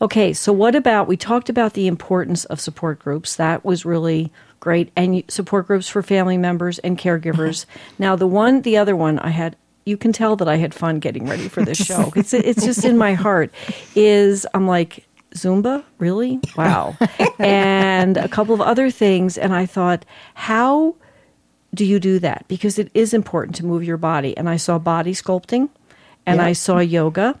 Okay, 0.00 0.32
so 0.32 0.52
what 0.52 0.74
about 0.74 1.08
we 1.08 1.16
talked 1.16 1.48
about 1.48 1.74
the 1.74 1.86
importance 1.86 2.44
of 2.46 2.60
support 2.60 2.98
groups. 2.98 3.36
That 3.36 3.64
was 3.64 3.84
really 3.84 4.32
great, 4.60 4.90
and 4.96 5.22
support 5.28 5.66
groups 5.66 5.88
for 5.88 6.02
family 6.02 6.36
members 6.36 6.78
and 6.80 6.98
caregivers. 6.98 7.66
Now, 7.98 8.16
the 8.16 8.26
one, 8.26 8.62
the 8.62 8.76
other 8.76 8.96
one, 8.96 9.18
I 9.18 9.30
had 9.30 9.56
you 9.88 9.96
can 9.96 10.12
tell 10.12 10.36
that 10.36 10.48
I 10.48 10.56
had 10.56 10.74
fun 10.74 10.98
getting 10.98 11.26
ready 11.26 11.48
for 11.48 11.64
this 11.64 11.78
show. 11.78 12.12
It's 12.16 12.34
it's 12.34 12.64
just 12.64 12.84
in 12.84 12.98
my 12.98 13.14
heart. 13.14 13.52
Is 13.94 14.46
I'm 14.54 14.66
like 14.66 15.06
Zumba, 15.34 15.84
really? 15.98 16.40
Wow. 16.56 16.96
and 17.38 18.16
a 18.16 18.28
couple 18.28 18.54
of 18.54 18.60
other 18.60 18.90
things, 18.90 19.38
and 19.38 19.54
I 19.54 19.66
thought, 19.66 20.04
how 20.34 20.94
do 21.74 21.84
you 21.84 22.00
do 22.00 22.18
that? 22.18 22.44
Because 22.48 22.78
it 22.78 22.90
is 22.94 23.14
important 23.14 23.56
to 23.56 23.66
move 23.66 23.84
your 23.84 23.96
body. 23.96 24.36
And 24.36 24.48
I 24.48 24.56
saw 24.56 24.78
body 24.78 25.12
sculpting, 25.12 25.68
and 26.26 26.40
I 26.42 26.52
saw 26.52 26.78
yoga, 26.78 27.38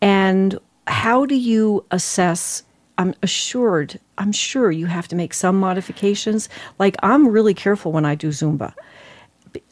and 0.00 0.58
how 0.86 1.26
do 1.26 1.34
you 1.34 1.84
assess? 1.90 2.62
I'm 2.98 3.14
assured, 3.22 3.98
I'm 4.18 4.32
sure 4.32 4.70
you 4.70 4.84
have 4.84 5.08
to 5.08 5.16
make 5.16 5.32
some 5.32 5.58
modifications. 5.58 6.50
Like 6.78 6.96
I'm 7.02 7.28
really 7.28 7.54
careful 7.54 7.92
when 7.92 8.04
I 8.04 8.14
do 8.14 8.28
Zumba. 8.28 8.74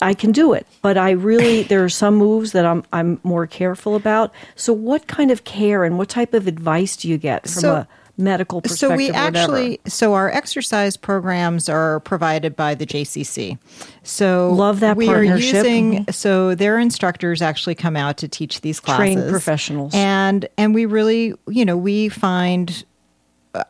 I 0.01 0.15
can 0.15 0.33
do 0.33 0.53
it, 0.53 0.67
but 0.83 0.97
I 0.97 1.11
really 1.11 1.63
there 1.65 1.85
are 1.85 1.89
some 1.89 2.17
moves 2.17 2.53
that 2.53 2.65
I'm 2.65 2.85
I'm 2.93 3.21
more 3.23 3.47
careful 3.47 3.95
about. 3.97 4.33
So, 4.57 4.73
what 4.73 5.07
kind 5.07 5.31
of 5.31 5.45
care 5.45 5.85
and 5.85 5.99
what 5.99 6.09
type 6.09 6.35
of 6.35 6.47
advice 6.47 6.97
do 6.97 7.09
you 7.09 7.19
get 7.19 7.43
from 7.43 7.61
So- 7.61 7.75
a 7.75 7.89
medical 8.21 8.61
perspective? 8.61 8.91
so 8.91 8.97
we 8.97 9.11
actually 9.11 9.81
so 9.87 10.15
our 10.15 10.29
exercise 10.31 10.97
programs 10.97 11.69
are 11.69 12.01
provided 12.01 12.57
by 12.57 12.75
the 12.75 12.85
JCC. 12.85 13.59
So 14.03 14.53
Love 14.53 14.81
that 14.81 14.97
we 14.97 15.09
are 15.09 15.15
partnership. 15.15 15.55
using 15.55 15.93
mm-hmm. 15.93 16.11
so 16.11 16.55
their 16.55 16.79
instructors 16.79 17.41
actually 17.41 17.77
come 17.77 17.97
out 17.97 18.19
to 18.19 18.29
teach 18.29 18.61
these 18.61 18.81
classes. 18.81 19.15
Trained 19.15 19.31
professionals. 19.31 19.95
And 19.95 20.49
and 20.59 20.75
we 20.75 20.85
really, 20.87 21.35
you 21.47 21.65
know, 21.65 21.77
we 21.77 22.09
find 22.09 22.85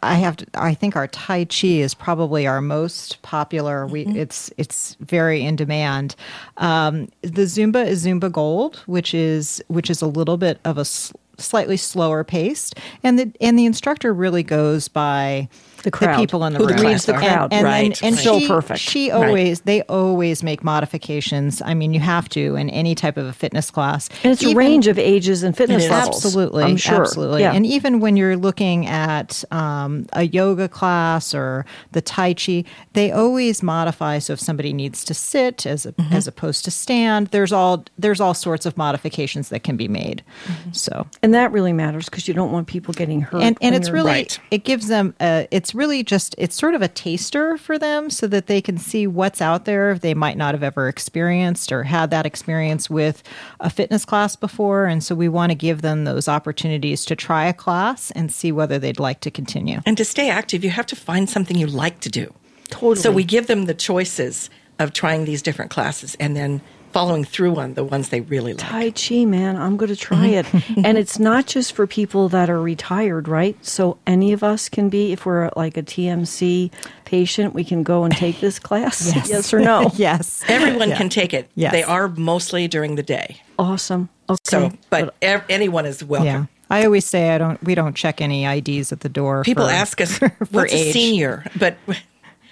I 0.02 0.14
have 0.14 0.36
to, 0.38 0.46
I 0.54 0.74
think 0.74 0.96
our 0.96 1.06
Tai 1.06 1.44
Chi 1.46 1.68
is 1.68 1.94
probably 1.94 2.46
our 2.46 2.60
most 2.60 3.20
popular. 3.22 3.86
We 3.86 4.06
it's 4.06 4.50
it's 4.56 4.96
very 5.00 5.44
in 5.44 5.56
demand. 5.56 6.16
Um, 6.56 7.08
the 7.22 7.42
Zumba 7.42 7.86
is 7.86 8.04
Zumba 8.04 8.30
Gold, 8.30 8.76
which 8.86 9.14
is 9.14 9.62
which 9.68 9.90
is 9.90 10.02
a 10.02 10.06
little 10.06 10.36
bit 10.36 10.58
of 10.64 10.78
a 10.78 10.82
s- 10.82 11.12
slightly 11.38 11.76
slower 11.76 12.24
paced, 12.24 12.74
and 13.02 13.18
the 13.18 13.32
and 13.40 13.58
the 13.58 13.66
instructor 13.66 14.12
really 14.12 14.42
goes 14.42 14.88
by 14.88 15.48
The 15.82 15.90
crowd. 15.90 16.16
people 16.18 16.44
in 16.44 16.52
the 16.52 16.58
Who 16.58 16.66
room. 16.66 16.78
reads 16.80 17.06
the 17.06 17.12
crowd. 17.14 17.52
and, 17.52 17.64
Right, 17.64 18.00
and, 18.02 18.02
and 18.02 18.16
right. 18.16 18.24
So 18.24 18.38
she, 18.40 18.48
perfect. 18.48 18.80
She 18.80 19.10
Right. 19.10 19.26
always 19.28 19.60
they 19.62 19.82
always 19.82 20.42
make 20.42 20.62
modifications. 20.64 21.62
I 21.64 21.74
mean, 21.74 21.94
you 21.94 22.00
have 22.00 22.28
to 22.30 22.56
in 22.56 22.70
any 22.70 22.94
type 22.94 23.16
of 23.16 23.26
a 23.26 23.32
fitness 23.32 23.70
class. 23.70 24.08
and 24.24 24.32
it's 24.32 24.42
a 24.44 24.54
range 24.54 24.86
of 24.86 24.98
ages 24.98 25.42
and 25.42 25.56
fitness 25.56 25.88
levels. 25.88 26.16
Absolutely, 26.24 26.64
I'm 26.64 26.76
sure. 26.76 27.02
absolutely. 27.02 27.42
Yeah. 27.42 27.52
And 27.52 27.64
even 27.66 28.00
when 28.00 28.16
you're 28.16 28.36
looking 28.36 28.86
at 28.86 29.44
um, 29.52 30.06
a 30.12 30.24
yoga 30.24 30.68
class 30.68 31.34
or 31.34 31.64
the 31.92 32.00
Tai 32.00 32.34
Chi, 32.34 32.64
they 32.94 33.12
always 33.12 33.62
modify. 33.62 34.18
So 34.18 34.32
if 34.32 34.40
somebody 34.40 34.72
needs 34.72 35.04
to 35.04 35.14
sit 35.14 35.66
as 35.66 35.86
a, 35.86 35.92
Mm-hmm. 35.98 36.14
as 36.14 36.28
opposed 36.28 36.64
to 36.64 36.70
stand, 36.70 37.26
there's 37.28 37.52
all 37.52 37.84
there's 37.98 38.20
all 38.20 38.32
sorts 38.34 38.66
of 38.66 38.76
modifications 38.76 39.48
that 39.48 39.64
can 39.64 39.76
be 39.76 39.88
made. 39.88 40.22
Mm-hmm. 40.46 40.72
So 40.72 41.06
and 41.22 41.34
that 41.34 41.50
really 41.50 41.72
matters 41.72 42.04
because 42.08 42.28
you 42.28 42.34
don't 42.34 42.52
want 42.52 42.66
people 42.68 42.94
getting 42.94 43.20
hurt. 43.20 43.42
and 43.42 43.58
and 43.60 43.74
it's 43.74 43.90
really 43.90 44.08
Right. 44.12 44.38
it 44.50 44.64
gives 44.64 44.86
them 44.88 45.14
a, 45.20 45.48
it's 45.50 45.67
really 45.74 46.02
just 46.02 46.34
it's 46.38 46.56
sort 46.56 46.74
of 46.74 46.82
a 46.82 46.88
taster 46.88 47.56
for 47.56 47.78
them 47.78 48.10
so 48.10 48.26
that 48.26 48.46
they 48.46 48.60
can 48.60 48.78
see 48.78 49.06
what's 49.06 49.40
out 49.40 49.64
there 49.64 49.94
they 49.94 50.14
might 50.14 50.36
not 50.36 50.54
have 50.54 50.62
ever 50.62 50.88
experienced 50.88 51.72
or 51.72 51.84
had 51.84 52.10
that 52.10 52.26
experience 52.26 52.88
with 52.88 53.22
a 53.60 53.70
fitness 53.70 54.04
class 54.04 54.36
before 54.36 54.86
and 54.86 55.02
so 55.02 55.14
we 55.14 55.28
want 55.28 55.50
to 55.50 55.54
give 55.54 55.82
them 55.82 56.04
those 56.04 56.28
opportunities 56.28 57.04
to 57.04 57.16
try 57.16 57.46
a 57.46 57.52
class 57.52 58.10
and 58.12 58.32
see 58.32 58.52
whether 58.52 58.78
they'd 58.78 59.00
like 59.00 59.20
to 59.20 59.30
continue 59.30 59.80
And 59.86 59.96
to 59.96 60.04
stay 60.04 60.30
active, 60.30 60.64
you 60.64 60.70
have 60.70 60.86
to 60.86 60.96
find 60.96 61.28
something 61.28 61.56
you 61.56 61.66
like 61.66 62.00
to 62.00 62.08
do. 62.08 62.32
Totally. 62.68 62.96
So 62.96 63.10
we 63.10 63.24
give 63.24 63.46
them 63.46 63.66
the 63.66 63.74
choices 63.74 64.50
of 64.78 64.92
trying 64.92 65.24
these 65.24 65.42
different 65.42 65.70
classes 65.70 66.16
and 66.20 66.36
then 66.36 66.60
following 66.92 67.24
through 67.24 67.56
on 67.56 67.74
the 67.74 67.84
ones 67.84 68.08
they 68.08 68.20
really 68.22 68.54
like. 68.54 68.66
Tai 68.66 68.90
Chi, 68.92 69.24
man, 69.24 69.56
I'm 69.56 69.76
going 69.76 69.88
to 69.90 69.96
try 69.96 70.26
it. 70.26 70.46
and 70.84 70.98
it's 70.98 71.18
not 71.18 71.46
just 71.46 71.72
for 71.72 71.86
people 71.86 72.28
that 72.30 72.48
are 72.50 72.60
retired, 72.60 73.28
right? 73.28 73.56
So 73.64 73.98
any 74.06 74.32
of 74.32 74.42
us 74.42 74.68
can 74.68 74.88
be, 74.88 75.12
if 75.12 75.26
we're 75.26 75.50
like 75.56 75.76
a 75.76 75.82
TMC 75.82 76.70
patient, 77.04 77.54
we 77.54 77.64
can 77.64 77.82
go 77.82 78.04
and 78.04 78.14
take 78.14 78.40
this 78.40 78.58
class. 78.68 79.12
Yes, 79.28 79.52
or 79.54 79.60
no? 79.60 79.90
yes 79.96 80.42
Everyone 80.48 80.88
Yeah. 80.90 80.96
can 80.96 81.08
take 81.08 81.32
it. 81.34 81.50
Yes. 81.54 81.72
They 81.72 81.82
are 81.82 82.08
mostly 82.08 82.68
during 82.68 82.94
the 82.96 83.02
day. 83.02 83.40
Awesome. 83.58 84.08
Okay. 84.30 84.38
So, 84.44 84.72
but 84.90 85.14
ev- 85.22 85.44
anyone 85.48 85.86
is 85.86 86.04
welcome. 86.04 86.26
yeah 86.26 86.44
i 86.70 86.84
always 86.84 87.06
say 87.06 87.30
i 87.30 87.38
don't 87.38 87.62
we 87.64 87.74
don't 87.74 87.96
check 87.96 88.20
any 88.20 88.44
ids 88.46 88.92
at 88.92 89.00
the 89.00 89.08
door 89.08 89.42
People 89.42 89.66
for- 89.66 89.72
ask 89.72 90.02
us, 90.02 90.18
for 90.18 90.28
what's 90.50 90.70
a 90.74 90.92
senior? 90.92 91.42
But 91.58 91.78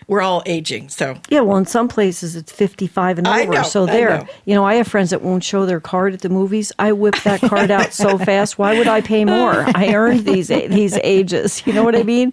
we're 0.08 0.20
all 0.22 0.42
aging. 0.46 0.88
So 0.88 1.16
Yeah, 1.28 1.40
well, 1.40 1.56
in 1.56 1.66
some 1.66 1.88
places 1.88 2.36
it's 2.36 2.52
55 2.52 3.18
and 3.18 3.26
over. 3.26 3.52
know, 3.52 3.62
so 3.62 3.86
there, 3.86 4.18
know. 4.18 4.26
you 4.44 4.54
know, 4.54 4.64
I 4.64 4.74
have 4.76 4.86
friends 4.86 5.10
that 5.10 5.22
won't 5.22 5.42
show 5.42 5.66
their 5.66 5.80
card 5.80 6.14
at 6.14 6.20
the 6.20 6.28
movies. 6.28 6.72
I 6.78 6.92
whip 6.92 7.16
that 7.24 7.40
card 7.40 7.70
out 7.70 7.92
so 7.92 8.16
fast. 8.30 8.58
Why 8.58 8.78
would 8.78 8.88
I 8.88 9.00
pay 9.00 9.24
more? 9.24 9.64
I 9.74 9.94
earned 9.94 10.24
these 10.24 10.48
these 10.48 10.96
ages. 11.02 11.66
You 11.66 11.72
know 11.72 11.84
what 11.84 11.96
I 11.96 12.02
mean? 12.02 12.32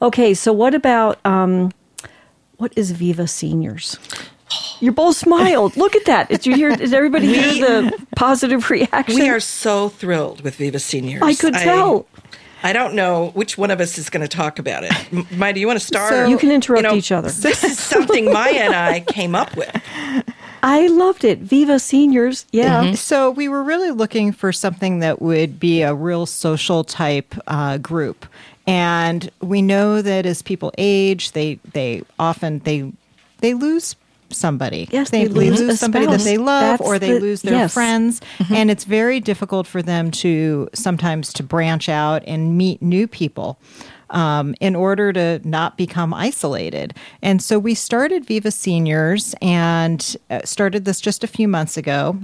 Okay, 0.00 0.34
so 0.34 0.52
what 0.52 0.74
about 0.74 1.18
um, 1.26 1.72
what 2.56 2.72
is 2.76 2.90
Viva 2.92 3.26
Seniors? 3.26 3.98
You 4.80 4.92
both 4.92 5.16
smiled. 5.16 5.76
Look 5.76 5.94
at 5.94 6.06
that. 6.06 6.28
Did 6.28 6.46
you 6.46 6.54
hear? 6.56 6.74
Did 6.74 6.92
everybody 6.94 7.26
hear 7.26 7.54
the 7.54 8.06
positive 8.16 8.70
reaction? 8.70 9.14
we 9.14 9.28
are 9.28 9.40
so 9.40 9.88
thrilled 9.90 10.40
with 10.40 10.56
Viva 10.56 10.78
Seniors. 10.78 11.22
I 11.22 11.34
could 11.34 11.54
tell. 11.54 12.06
I 12.16 12.19
don't 12.72 12.94
know 12.94 13.30
which 13.34 13.56
one 13.56 13.70
of 13.70 13.80
us 13.80 13.96
is 13.98 14.10
going 14.10 14.22
to 14.22 14.28
talk 14.28 14.58
about 14.58 14.84
it. 14.84 14.92
Maya, 15.32 15.52
do 15.52 15.60
you 15.60 15.66
want 15.66 15.78
to 15.80 15.84
start? 15.86 16.10
So- 16.12 16.26
You 16.26 16.36
can 16.38 16.50
interrupt 16.50 16.82
know, 16.82 16.94
each 16.94 17.10
other. 17.12 17.30
This 17.30 17.64
is 17.64 17.78
something 17.92 18.32
Maya 18.32 18.54
and 18.54 18.74
I 18.74 19.00
came 19.00 19.34
up 19.34 19.56
with. 19.56 19.74
I 20.62 20.88
loved 20.88 21.24
it. 21.24 21.38
Viva 21.38 21.78
Seniors. 21.78 22.44
Yeah. 22.52 22.92
So 22.92 23.30
we 23.30 23.48
were 23.48 23.62
really 23.62 23.92
looking 23.92 24.30
for 24.32 24.52
something 24.52 24.98
that 25.00 25.22
would 25.22 25.58
be 25.58 25.80
a 25.80 25.94
real 25.94 26.26
social 26.26 26.84
type 26.84 27.34
uh, 27.46 27.78
group, 27.78 28.26
and 28.66 29.30
we 29.40 29.62
know 29.62 30.02
that 30.02 30.26
as 30.26 30.42
people 30.42 30.70
age, 30.76 31.32
they 31.32 31.58
they 31.72 32.02
often 32.18 32.58
they 32.60 32.92
they 33.38 33.54
lose 33.54 33.96
somebody. 34.32 34.88
Yes, 34.90 35.10
they 35.10 35.28
lose 35.28 35.60
a 35.60 35.76
somebody 35.76 36.06
that 36.06 36.20
they 36.20 36.38
love, 36.38 36.78
That's 36.78 36.82
or 36.82 36.98
they 36.98 37.12
the- 37.12 37.20
lose 37.20 37.42
their 37.42 37.54
yes. 37.54 37.74
friends, 37.74 38.20
and 38.50 38.70
it's 38.70 38.84
very 38.84 39.20
difficult 39.20 39.66
for 39.66 39.82
them 39.82 40.10
to 40.12 40.68
sometimes 40.74 41.32
to 41.34 41.42
branch 41.42 41.88
out 41.88 42.22
and 42.26 42.56
meet 42.56 42.80
new 42.82 43.06
people 43.06 43.58
um, 44.10 44.54
in 44.60 44.74
order 44.74 45.12
to 45.12 45.40
not 45.44 45.76
become 45.76 46.12
isolated. 46.12 46.94
And 47.22 47.42
so 47.42 47.58
we 47.58 47.74
started 47.74 48.26
Viva 48.26 48.50
Seniors 48.50 49.34
and 49.40 50.16
uh, 50.30 50.40
started 50.44 50.84
this 50.84 51.00
just 51.00 51.24
a 51.24 51.28
few 51.28 51.48
months 51.48 51.76
ago 51.76 52.18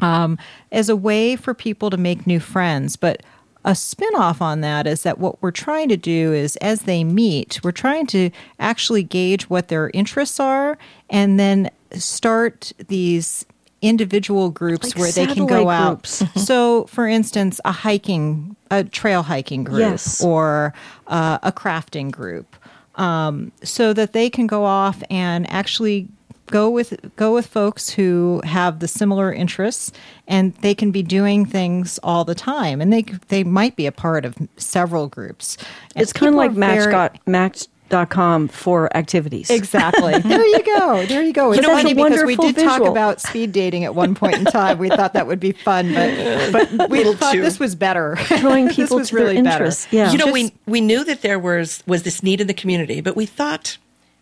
um, 0.00 0.38
as 0.72 0.88
a 0.88 0.96
way 0.96 1.36
for 1.36 1.54
people 1.54 1.90
to 1.90 1.96
make 1.96 2.26
new 2.26 2.40
friends. 2.40 2.96
But 2.96 3.22
a 3.64 3.74
spin-off 3.74 4.42
on 4.42 4.60
that 4.60 4.86
is 4.86 5.02
that 5.04 5.18
what 5.18 5.40
we're 5.42 5.50
trying 5.50 5.88
to 5.88 5.96
do 5.96 6.32
is 6.32 6.56
as 6.56 6.82
they 6.82 7.02
meet, 7.04 7.60
we're 7.64 7.72
trying 7.72 8.06
to 8.08 8.30
actually 8.58 9.02
gauge 9.02 9.48
what 9.48 9.68
their 9.68 9.90
interests 9.94 10.38
are 10.38 10.76
and 11.08 11.38
then 11.40 11.70
start 11.92 12.72
these 12.88 13.46
individual 13.80 14.50
groups 14.50 14.88
Like 14.88 14.98
where 14.98 15.12
they 15.12 15.26
can 15.26 15.46
go 15.46 15.68
out. 15.68 16.06
so, 16.36 16.84
for 16.86 17.06
instance, 17.06 17.60
a 17.64 17.72
hiking, 17.72 18.56
a 18.70 18.84
trail 18.84 19.22
hiking 19.22 19.64
group, 19.64 19.78
Yes. 19.80 20.22
or 20.24 20.72
uh, 21.06 21.38
a 21.42 21.52
crafting 21.52 22.10
group, 22.10 22.56
um, 22.96 23.52
so 23.62 23.92
that 23.92 24.12
they 24.12 24.30
can 24.30 24.46
go 24.46 24.64
off 24.64 25.02
and 25.10 25.48
actually 25.50 26.08
go 26.46 26.68
with 26.70 26.94
go 27.16 27.32
with 27.34 27.46
folks 27.46 27.90
who 27.90 28.40
have 28.44 28.78
the 28.80 28.88
similar 28.88 29.32
interests, 29.32 29.92
and 30.28 30.54
they 30.56 30.74
can 30.74 30.90
be 30.90 31.02
doing 31.02 31.46
things 31.46 31.98
all 32.02 32.24
the 32.24 32.34
time, 32.34 32.80
and 32.80 32.92
they 32.92 33.02
they 33.28 33.44
might 33.44 33.76
be 33.76 33.86
a 33.86 33.92
part 33.92 34.24
of 34.24 34.36
several 34.56 35.06
groups. 35.08 35.56
And 35.94 36.02
It's 36.02 36.12
kind 36.12 36.28
of 36.30 36.34
like 36.36 36.50
are 36.50 36.54
very- 36.54 36.92
Match. 37.26 37.68
Match.com 37.90 38.48
for 38.48 38.94
activities. 38.96 39.50
Exactly. 39.50 40.14
There 40.24 40.44
you 40.44 40.62
go. 40.64 41.04
There 41.06 41.22
you 41.22 41.32
go. 41.32 41.52
It's 41.52 41.62
know, 41.62 41.74
it's 41.74 41.82
funny 41.82 41.94
because 41.94 42.22
we 42.24 42.36
wonderful 42.36 42.52
did 42.52 42.64
talk 42.64 42.80
about 42.82 43.20
speed 43.20 43.52
dating 43.52 43.84
at 43.84 43.94
one 43.94 44.14
point 44.14 44.36
in 44.36 44.44
time. 44.46 44.78
We 44.78 44.88
thought 44.88 45.12
that 45.12 45.26
would 45.26 45.38
be 45.38 45.52
fun, 45.52 45.92
but 45.94 46.50
but 46.78 46.88
we 46.90 47.04
thought 47.14 47.32
too. 47.34 47.42
this 47.42 47.60
was 47.60 47.74
better. 47.74 48.16
Drawing 48.40 48.66
This 48.66 48.76
people 48.76 48.96
was 48.98 49.10
to 49.10 49.14
their 49.16 49.24
really 49.26 49.42
better. 49.42 49.64
interests. 49.64 49.86
Yeah. 49.92 50.10
You 50.10 50.18
know, 50.18 50.24
Just- 50.24 50.32
we 50.34 50.52
we 50.66 50.80
knew 50.80 51.04
that 51.04 51.20
there 51.22 51.38
was 51.38 51.82
was 51.86 52.02
this 52.04 52.22
need 52.22 52.40
in 52.40 52.46
the 52.46 52.54
community, 52.54 53.00
but 53.00 53.14
we 53.16 53.26
thought 53.26 53.76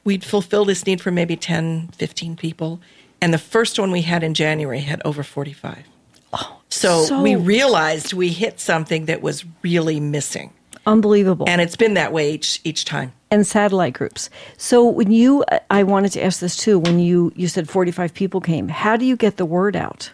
we'd 0.04 0.24
fulfill 0.24 0.64
this 0.64 0.86
need 0.86 1.00
for 1.00 1.10
maybe 1.10 1.36
10, 1.36 1.88
15 1.96 2.36
people. 2.36 2.80
And 3.20 3.32
the 3.32 3.38
first 3.38 3.78
one 3.78 3.90
we 3.90 4.02
had 4.02 4.22
in 4.22 4.34
January 4.34 4.80
had 4.80 5.00
over 5.04 5.22
45. 5.22 5.84
so, 6.68 7.04
so- 7.04 7.22
we 7.22 7.36
realized 7.36 8.12
we 8.12 8.28
hit 8.30 8.60
something 8.60 9.06
that 9.06 9.22
was 9.22 9.44
really 9.62 10.00
missing. 10.00 10.52
Unbelievable. 10.86 11.48
And 11.48 11.60
it's 11.60 11.76
been 11.76 11.94
that 11.94 12.12
way 12.12 12.32
each 12.32 12.60
each 12.64 12.84
time. 12.84 13.12
and 13.30 13.46
satellite 13.46 13.92
groups. 13.94 14.28
So 14.56 14.84
when 14.88 15.12
you, 15.12 15.44
I 15.70 15.84
wanted 15.84 16.10
to 16.12 16.24
ask 16.24 16.40
this 16.40 16.56
too. 16.56 16.80
When 16.80 16.98
you 16.98 17.32
you 17.36 17.46
said 17.46 17.68
forty 17.68 17.92
five 17.92 18.12
people 18.12 18.40
came, 18.40 18.66
how 18.68 18.96
do 18.96 19.04
you 19.04 19.16
get 19.16 19.36
the 19.36 19.44
word 19.46 19.76
out? 19.76 20.10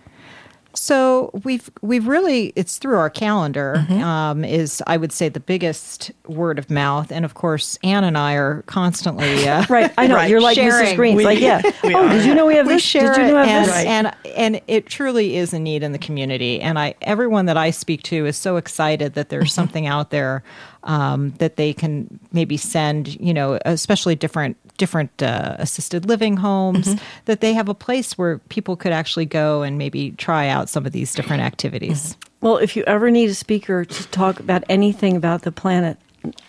So 0.75 1.31
we've 1.45 1.69
we've 1.83 2.07
really 2.07 2.53
it's 2.55 2.79
through 2.79 2.99
our 2.99 3.11
calendar 3.11 3.75
Mm-hmm. 3.79 4.03
um, 4.03 4.45
is 4.45 4.83
I 4.87 4.97
would 4.97 5.13
say 5.13 5.29
the 5.29 5.41
biggest 5.41 6.13
word 6.27 6.59
of 6.59 6.71
mouth, 6.71 7.11
and 7.11 7.25
of 7.25 7.35
course 7.35 7.79
Anne 7.83 8.05
and 8.05 8.17
I 8.17 8.35
are 8.35 8.63
constantly 8.67 9.49
uh, 9.49 9.65
Right, 9.69 9.93
I 9.99 10.07
know 10.07 10.15
Right. 10.17 10.31
you're 10.31 10.41
like 10.41 10.57
Mrs. 10.59 10.95
Green. 10.95 11.17
We- 11.17 11.25
like, 11.25 11.41
yeah. 11.41 11.63
oh, 11.85 11.95
are. 11.95 12.09
did 12.11 12.25
you 12.27 12.35
know 12.35 12.47
we 12.47 12.55
have 12.57 12.67
we 12.67 12.75
this? 12.75 12.83
share 12.83 13.15
did 13.15 13.27
you 13.29 13.33
know 13.35 13.43
it, 13.43 13.49
and, 13.49 13.67
this? 13.67 13.85
and 13.87 14.15
and 14.37 14.61
it 14.69 14.87
truly 14.87 15.37
is 15.37 15.53
a 15.53 15.59
need 15.59 15.83
in 15.83 15.93
the 15.93 15.99
community. 15.99 16.61
And 16.61 16.79
I 16.79 16.95
everyone 17.03 17.47
that 17.47 17.57
I 17.57 17.71
speak 17.71 18.03
to 18.05 18.27
is 18.27 18.37
so 18.37 18.57
excited 18.57 19.15
that 19.15 19.31
there's 19.31 19.53
something 19.53 19.87
out 19.87 20.11
there 20.11 20.45
um, 20.85 21.31
that 21.39 21.57
they 21.57 21.73
can 21.73 22.21
maybe 22.33 22.57
send. 22.57 23.19
You 23.21 23.35
know, 23.35 23.59
especially 23.65 24.15
different 24.15 24.57
different 24.79 25.23
uh, 25.23 25.57
assisted 25.59 26.07
living 26.07 26.39
homes 26.39 26.97
that 27.27 27.41
they 27.41 27.53
have 27.53 27.69
a 27.69 27.75
place 27.75 28.17
where 28.17 28.39
people 28.49 28.77
could 28.77 28.93
actually 28.93 29.27
go 29.27 29.63
and 29.63 29.77
maybe 29.77 30.13
try 30.13 30.49
out 30.49 30.69
some 30.69 30.87
of 30.87 30.93
these 30.93 31.13
different 31.13 31.43
activities. 31.43 32.17
Well, 32.41 32.57
if 32.57 32.77
you 32.77 32.85
ever 32.85 33.11
need 33.11 33.29
a 33.29 33.35
speaker 33.35 33.85
to 33.85 34.07
talk 34.09 34.41
about 34.41 34.65
anything 34.69 35.17
about 35.17 35.43
the 35.43 35.53
planet, 35.53 35.99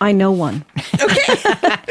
I 0.00 0.12
know 0.12 0.32
one. 0.32 0.64
Okay. 1.00 1.36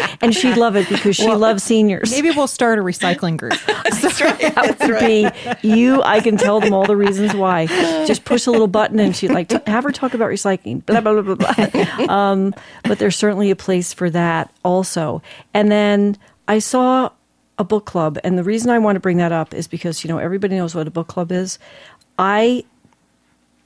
and 0.22 0.34
she'd 0.34 0.58
love 0.58 0.76
it 0.76 0.90
because 0.90 1.16
she 1.16 1.32
loves 1.32 1.64
seniors. 1.64 2.12
Maybe 2.12 2.32
we'll 2.32 2.48
start 2.48 2.80
a 2.80 2.82
recycling 2.82 3.38
group. 3.38 3.54
That's 3.66 4.22
right. 4.22 4.56
that 4.56 4.78
would 4.80 5.00
be 5.00 5.68
you. 5.68 6.02
I 6.04 6.20
can 6.20 6.38
tell 6.38 6.60
them 6.60 6.74
all 6.74 6.86
the 6.86 6.98
reasons 6.98 7.34
why. 7.34 7.68
Just 8.06 8.26
push 8.26 8.48
a 8.48 8.52
little 8.52 8.68
button 8.68 9.00
and 9.00 9.16
she'd 9.16 9.32
like 9.32 9.50
to 9.50 9.62
have 9.68 9.84
her 9.84 9.92
talk 9.92 10.14
about 10.14 10.30
recycling. 10.30 10.86
Blah 10.86 11.02
blah 11.02 11.22
blah 11.22 11.36
blah 11.36 11.54
blah. 11.54 12.10
Um, 12.10 12.54
but 12.84 13.00
there's 13.00 13.16
certainly 13.16 13.52
a 13.52 13.56
place 13.56 13.94
for 13.94 14.10
that 14.10 14.54
also. 14.64 15.22
And 15.54 15.72
then 15.72 16.18
I 16.48 16.60
saw 16.60 17.12
a 17.58 17.64
book 17.64 17.86
club, 17.86 18.18
and 18.24 18.38
the 18.38 18.44
reason 18.44 18.72
I 18.72 18.80
want 18.80 18.96
to 18.96 19.00
bring 19.00 19.18
that 19.18 19.32
up 19.32 19.54
is 19.54 19.68
because 19.68 20.04
you 20.04 20.08
know 20.08 20.18
everybody 20.18 20.56
knows 20.56 20.74
what 20.74 20.88
a 20.88 20.92
book 20.92 21.08
club 21.08 21.32
is. 21.32 21.60
I 22.18 22.66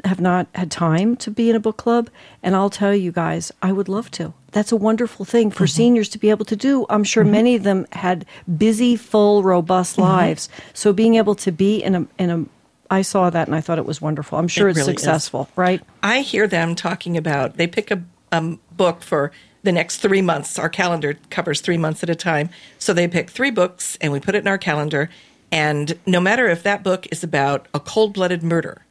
have 0.03 0.19
not 0.19 0.47
had 0.55 0.69
time 0.69 1.15
to 1.17 1.31
be 1.31 1.49
in 1.49 1.55
a 1.55 1.59
book 1.59 1.77
club, 1.77 2.09
and 2.41 2.55
I'll 2.55 2.69
tell 2.69 2.93
you 2.93 3.11
guys, 3.11 3.51
I 3.61 3.71
would 3.71 3.87
love 3.87 4.11
to. 4.11 4.33
That's 4.51 4.71
a 4.71 4.75
wonderful 4.75 5.25
thing 5.25 5.49
for 5.49 5.65
seniors 5.65 6.09
to 6.09 6.19
be 6.19 6.29
able 6.29 6.45
to 6.45 6.55
do. 6.55 6.85
I'm 6.89 7.03
sure 7.03 7.23
many 7.23 7.55
of 7.55 7.63
them 7.63 7.87
had 7.91 8.25
busy, 8.57 8.95
full, 8.95 9.41
robust 9.41 9.97
lives. 9.97 10.47
So 10.73 10.93
being 10.93 11.15
able 11.15 11.35
to 11.35 11.51
be 11.51 11.81
in 11.81 11.95
a 11.95 12.07
in 12.19 12.29
a 12.29 12.45
I 12.91 13.01
saw 13.01 13.31
that 13.31 13.47
and 13.47 13.55
I 13.55 13.61
thought 13.61 13.79
it 13.79 13.85
was 13.85 14.01
wonderful. 14.01 14.37
I'm 14.37 14.47
sure 14.47 14.67
It 14.67 14.71
it's 14.71 14.79
really 14.79 14.93
is. 14.93 15.01
successful, 15.01 15.49
right? 15.55 15.81
I 16.03 16.19
hear 16.21 16.45
them 16.47 16.75
talking 16.75 17.17
about 17.17 17.57
they 17.57 17.65
pick 17.65 17.89
a 17.89 18.03
um, 18.31 18.59
book 18.71 19.01
for 19.01 19.31
the 19.63 19.71
next 19.71 19.97
three 19.97 20.21
months. 20.21 20.59
Our 20.59 20.69
calendar 20.69 21.15
covers 21.31 21.61
three 21.61 21.77
months 21.77 22.03
at 22.03 22.09
a 22.09 22.15
time. 22.15 22.49
So 22.77 22.93
they 22.93 23.07
pick 23.07 23.31
three 23.31 23.49
books 23.51 23.97
and 24.01 24.11
we 24.11 24.19
put 24.19 24.35
it 24.35 24.39
in 24.39 24.47
our 24.47 24.57
calendar. 24.59 25.09
And 25.51 25.97
no 26.05 26.19
matter 26.19 26.47
if 26.47 26.61
that 26.63 26.83
book 26.83 27.07
is 27.11 27.23
about 27.23 27.67
a 27.73 27.79
cold 27.79 28.13
blooded 28.13 28.43
murder, 28.43 28.85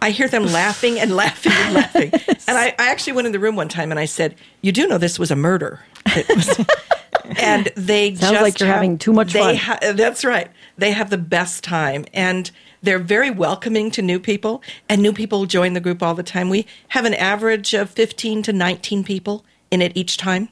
I 0.00 0.10
hear 0.10 0.28
them 0.28 0.44
laughing 0.46 0.98
and 0.98 1.14
laughing 1.14 1.52
and 1.54 1.74
laughing. 1.74 2.12
And 2.48 2.56
I, 2.56 2.68
I 2.78 2.90
actually 2.90 3.12
went 3.12 3.26
in 3.26 3.32
the 3.32 3.38
room 3.38 3.56
one 3.56 3.68
time 3.68 3.90
and 3.90 4.00
I 4.00 4.06
said, 4.06 4.34
You 4.62 4.72
do 4.72 4.86
know 4.88 4.96
this 4.96 5.18
was 5.18 5.30
a 5.30 5.36
murder. 5.36 5.80
It 6.06 6.26
was- 6.34 6.66
and 7.38 7.66
they 7.76 8.14
Sounds 8.14 8.32
just 8.32 8.42
like 8.42 8.58
you're 8.60 8.68
have- 8.68 8.76
having 8.76 8.96
too 8.96 9.12
much 9.12 9.34
they 9.34 9.40
fun. 9.40 9.56
ha- 9.56 9.92
that's 9.92 10.24
right. 10.24 10.50
They 10.78 10.92
have 10.92 11.10
the 11.10 11.18
best 11.18 11.62
time. 11.62 12.06
And 12.14 12.50
they're 12.82 12.98
very 13.00 13.30
welcoming 13.30 13.90
to 13.90 14.02
new 14.02 14.18
people, 14.20 14.62
and 14.88 15.02
new 15.02 15.12
people 15.12 15.44
join 15.46 15.72
the 15.74 15.80
group 15.80 16.02
all 16.02 16.14
the 16.14 16.22
time. 16.22 16.48
We 16.48 16.64
have 16.88 17.04
an 17.04 17.12
average 17.14 17.74
of 17.74 17.90
15 17.90 18.44
to 18.44 18.52
19 18.52 19.02
people 19.04 19.44
in 19.70 19.82
it 19.82 19.92
each 19.96 20.16
time. 20.16 20.48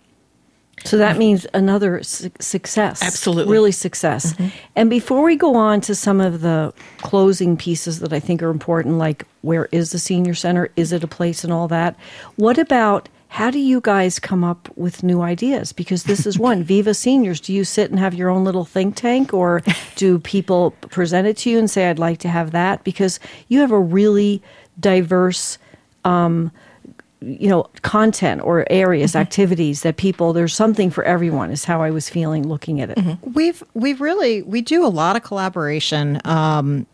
So 0.85 0.99
that 0.99 1.17
means 1.17 1.47
another 1.55 2.03
su- 2.03 2.31
success. 2.39 3.03
Absolutely. 3.03 3.53
Really 3.53 3.73
success. 3.73 4.35
Mm-hmm. 4.35 4.49
And 4.77 4.91
before 4.91 5.23
we 5.23 5.37
go 5.37 5.57
on 5.57 5.81
to 5.83 5.95
some 5.95 6.21
of 6.21 6.43
the 6.43 6.73
closing 6.99 7.57
pieces 7.57 8.01
that 8.01 8.13
I 8.13 8.21
think 8.21 8.43
are 8.43 8.51
important, 8.51 8.99
like 8.99 9.25
where 9.43 9.67
is 9.73 9.93
the 9.93 9.99
senior 9.99 10.35
center? 10.35 10.71
Is 10.77 10.93
it 10.93 11.03
a 11.03 11.09
place 11.09 11.45
and 11.45 11.53
all 11.53 11.67
that? 11.69 11.97
What 12.37 12.59
about 12.59 13.09
how 13.29 13.51
do 13.51 13.59
you 13.59 13.81
guys 13.81 14.19
come 14.19 14.45
up 14.45 14.69
with 14.77 15.03
new 15.03 15.23
ideas? 15.23 15.73
Because 15.73 16.05
this 16.05 16.27
is 16.27 16.39
one, 16.39 16.63
Viva 16.65 16.95
Seniors. 16.95 17.41
Do 17.41 17.53
you 17.53 17.65
sit 17.65 17.91
and 17.91 17.99
have 17.99 18.15
your 18.15 18.31
own 18.31 18.45
little 18.45 18.65
think 18.65 18.97
tank 18.97 19.35
or 19.35 19.63
do 19.97 20.19
people 20.19 20.71
present 20.71 21.27
it 21.27 21.37
to 21.39 21.51
you 21.51 21.59
and 21.59 21.71
say, 21.71 21.89
I'd 21.89 21.99
like 21.99 22.19
to 22.19 22.29
have 22.29 22.53
that? 22.53 22.85
Because 22.85 23.19
you 23.49 23.61
have 23.61 23.73
a 23.73 23.81
really 23.81 24.43
diverse 24.79 25.59
um, 26.05 26.53
you 27.21 27.49
know 27.49 27.65
content 27.83 28.43
or 28.43 28.67
areas 28.71 29.13
mm-hmm. 29.13 29.23
activities 29.23 29.83
that 29.83 29.97
people 29.97 30.35
there's 30.35 30.55
something 30.55 30.91
for 30.91 31.03
everyone 31.05 31.51
is 31.51 31.65
how 31.65 31.81
i 31.81 31.91
was 31.91 32.11
feeling 32.11 32.47
looking 32.47 32.81
at 32.81 32.91
it 32.91 32.99
mm-hmm. 32.99 33.33
We've 33.33 33.63
we've 33.75 34.01
really 34.01 34.43
we 34.43 34.63
do 34.63 34.85
a 34.85 34.89
lot 34.89 35.15
of 35.17 35.23
collaboration 35.23 36.21
um, 36.25 36.87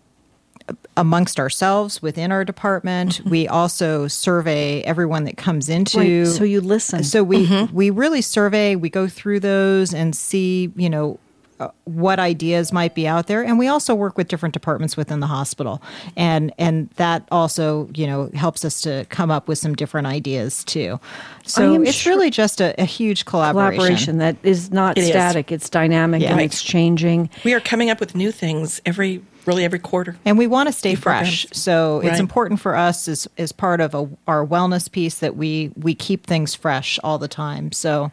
amongst 0.97 1.39
ourselves 1.39 2.03
within 2.03 2.33
our 2.33 2.45
department. 2.45 3.19
Mm-hmm. 3.19 3.31
We 3.31 3.49
also 3.49 4.09
survey 4.09 4.83
everyone 4.83 5.25
that 5.25 5.37
comes 5.37 5.69
into. 5.69 6.25
Right, 6.25 6.27
so 6.27 6.45
you 6.45 6.61
listen. 6.61 7.05
So 7.05 7.23
we 7.23 7.69
we 7.73 7.91
really 7.91 8.23
survey. 8.23 8.77
We 8.77 8.91
go 8.91 9.09
through 9.09 9.41
those 9.41 9.95
and 9.95 10.15
see 10.15 10.73
you 10.77 10.91
know. 10.91 11.19
Uh, 11.63 11.71
What 11.85 12.19
ideas 12.19 12.73
might 12.73 12.95
be 12.95 13.07
out 13.09 13.27
there, 13.27 13.43
and 13.45 13.59
we 13.59 13.69
also 13.69 13.95
work 13.95 14.17
with 14.17 14.29
different 14.29 14.53
departments 14.53 14.97
within 14.97 15.21
the 15.21 15.27
hospital, 15.27 15.83
and 16.17 16.53
and 16.59 16.89
that 16.97 17.27
also 17.31 17.89
you 17.95 18.07
know 18.07 18.31
helps 18.35 18.65
us 18.65 18.81
to 18.83 19.05
come 19.09 19.31
up 19.31 19.49
with 19.49 19.59
some 19.59 19.75
different 19.75 20.07
ideas 20.07 20.65
too. 20.65 20.99
So 21.45 21.83
it's 21.83 21.93
sure- 21.97 22.13
really 22.15 22.31
just 22.31 22.61
a, 22.61 22.81
a 22.81 22.85
huge 22.85 23.25
collaboration. 23.25 23.77
collaboration 23.79 24.19
that 24.19 24.37
is 24.43 24.71
not 24.71 24.97
It 24.99 25.03
is. 25.03 25.09
static 25.09 25.51
it's 25.53 25.69
dynamic 25.71 26.23
Yeah. 26.23 26.29
and 26.31 26.37
Right. 26.39 26.45
it's 26.47 26.63
changing 26.63 27.31
We 27.45 27.53
are 27.55 27.61
coming 27.61 27.91
up 27.91 27.99
with 28.01 28.15
new 28.15 28.31
things 28.31 28.81
every, 28.87 29.21
really 29.45 29.65
every 29.65 29.81
quarter. 29.81 30.17
and 30.25 30.39
we 30.39 30.47
want 30.47 30.69
to 30.69 30.73
stay 30.73 30.95
programs. 30.95 31.43
fresh 31.43 31.47
so 31.53 32.01
it's 32.05 32.21
important 32.21 32.61
for 32.61 32.77
us 32.77 33.09
as, 33.09 33.27
as 33.39 33.51
part 33.53 33.81
of 33.81 33.95
a, 33.95 34.09
our 34.29 34.47
wellness 34.47 34.91
piece 34.91 35.17
that 35.19 35.37
we 35.37 35.73
we 35.77 35.95
keep 35.95 36.27
things 36.27 36.55
fresh 36.55 36.99
all 37.03 37.19
the 37.19 37.29
time 37.29 37.73
so 37.73 38.11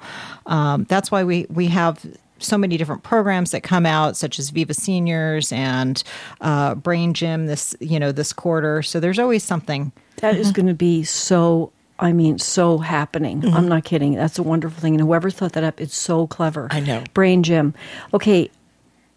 um, 0.48 0.86
that's 0.90 1.12
why 1.12 1.24
we 1.24 1.46
we 1.50 1.68
have 1.68 2.00
so 2.40 2.58
many 2.58 2.78
different 2.78 3.04
programs 3.04 3.52
that 3.52 3.62
come 3.62 3.86
out 3.86 4.18
such 4.18 4.40
as 4.40 4.50
viva 4.50 4.74
seniors 4.74 5.52
and 5.52 6.04
uh, 6.42 6.76
brain 6.76 7.14
gym 7.14 7.46
this 7.48 7.76
you 7.80 8.00
know 8.00 8.12
this 8.12 8.34
quarter. 8.34 8.82
So 8.82 9.00
there's 9.00 9.20
always 9.20 9.44
something. 9.44 9.92
That 10.18 10.36
is 10.36 10.52
going 10.52 10.68
to 10.68 10.74
be 10.74 11.04
so 11.04 11.72
i 11.98 12.12
mean 12.12 12.38
so 12.40 12.78
happening. 12.78 13.46
I'm 13.54 13.68
not 13.68 13.84
kidding. 13.84 14.16
That's 14.16 14.40
a 14.40 14.44
wonderful 14.44 14.80
thing. 14.82 14.96
And 14.96 15.02
whoever 15.02 15.30
thought 15.30 15.54
that 15.54 15.64
up 15.64 15.80
it's 15.82 15.98
so 15.98 16.28
clever. 16.28 16.68
I 16.72 16.80
know. 16.80 17.04
brain 17.14 17.44
gym. 17.44 17.74
Okay 18.14 18.50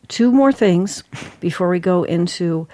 two 0.08 0.30
more 0.30 0.52
things 0.52 1.02
before 1.40 1.68
we 1.68 1.78
go 1.80 2.04
into 2.04 2.68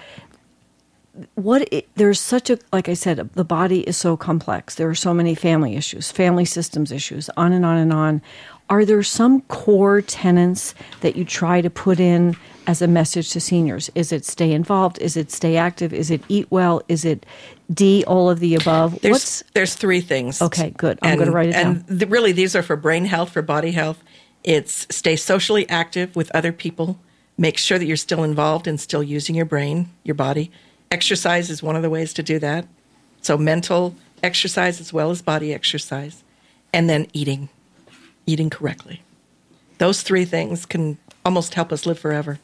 what 1.34 1.72
it, 1.72 1.88
there's 1.94 2.20
such 2.20 2.50
a 2.50 2.58
like 2.72 2.88
I 2.88 2.94
said, 2.94 3.30
the 3.34 3.44
body 3.44 3.80
is 3.80 3.96
so 3.96 4.16
complex. 4.16 4.76
There 4.76 4.88
are 4.88 4.94
so 4.94 5.12
many 5.12 5.34
family 5.34 5.76
issues, 5.76 6.10
family 6.10 6.44
systems 6.44 6.92
issues, 6.92 7.28
on 7.36 7.52
and 7.52 7.64
on 7.64 7.76
and 7.76 7.92
on. 7.92 8.22
Are 8.70 8.84
there 8.84 9.02
some 9.02 9.40
core 9.42 10.02
tenets 10.02 10.74
that 11.00 11.16
you 11.16 11.24
try 11.24 11.60
to 11.60 11.70
put 11.70 11.98
in 11.98 12.36
as 12.66 12.82
a 12.82 12.86
message 12.86 13.30
to 13.30 13.40
seniors? 13.40 13.90
Is 13.94 14.12
it 14.12 14.26
stay 14.26 14.52
involved? 14.52 14.98
Is 15.00 15.16
it 15.16 15.30
stay 15.32 15.56
active? 15.56 15.94
Is 15.94 16.10
it 16.10 16.22
eat 16.28 16.46
well? 16.50 16.82
Is 16.88 17.04
it 17.04 17.24
D, 17.72 18.04
all 18.06 18.28
of 18.28 18.40
the 18.40 18.54
above? 18.54 19.00
There's 19.00 19.12
What's 19.12 19.42
there's 19.54 19.74
three 19.74 20.00
things. 20.02 20.42
Okay, 20.42 20.70
good. 20.70 20.98
I'm 21.02 21.18
gonna 21.18 21.30
write 21.30 21.48
it 21.48 21.54
and 21.54 21.86
down. 21.86 21.98
the- 21.98 22.06
really, 22.06 22.32
these 22.32 22.54
are 22.54 22.62
for 22.62 22.76
brain 22.76 23.06
health, 23.06 23.30
for 23.30 23.42
body 23.42 23.70
health. 23.72 24.02
It's 24.44 24.86
stay 24.90 25.16
socially 25.16 25.68
active 25.68 26.14
with 26.14 26.30
other 26.34 26.52
people. 26.52 26.98
Make 27.38 27.56
sure 27.56 27.78
that 27.78 27.86
you're 27.86 27.96
still 27.96 28.22
involved 28.24 28.66
and 28.66 28.80
still 28.80 29.02
using 29.02 29.34
your 29.34 29.44
brain, 29.46 29.88
your 30.04 30.14
body. 30.14 30.50
Exercise 30.90 31.50
is 31.50 31.62
one 31.62 31.76
of 31.76 31.82
the 31.82 31.90
ways 31.90 32.12
to 32.14 32.22
do 32.22 32.38
that. 32.40 32.66
So 33.22 33.36
mental 33.38 33.94
exercise 34.22 34.80
as 34.80 34.92
well 34.92 35.10
as 35.10 35.22
body 35.22 35.52
exercise, 35.54 36.24
and 36.72 36.88
then 36.90 37.06
eating, 37.12 37.48
eating 38.28 38.50
correctly. 38.50 39.02
Those 39.78 40.02
three 40.02 40.24
things 40.24 40.66
can 40.66 40.98
almost 41.24 41.54
help 41.54 41.72
us 41.72 41.86
live 41.86 41.98
forever. 41.98 42.38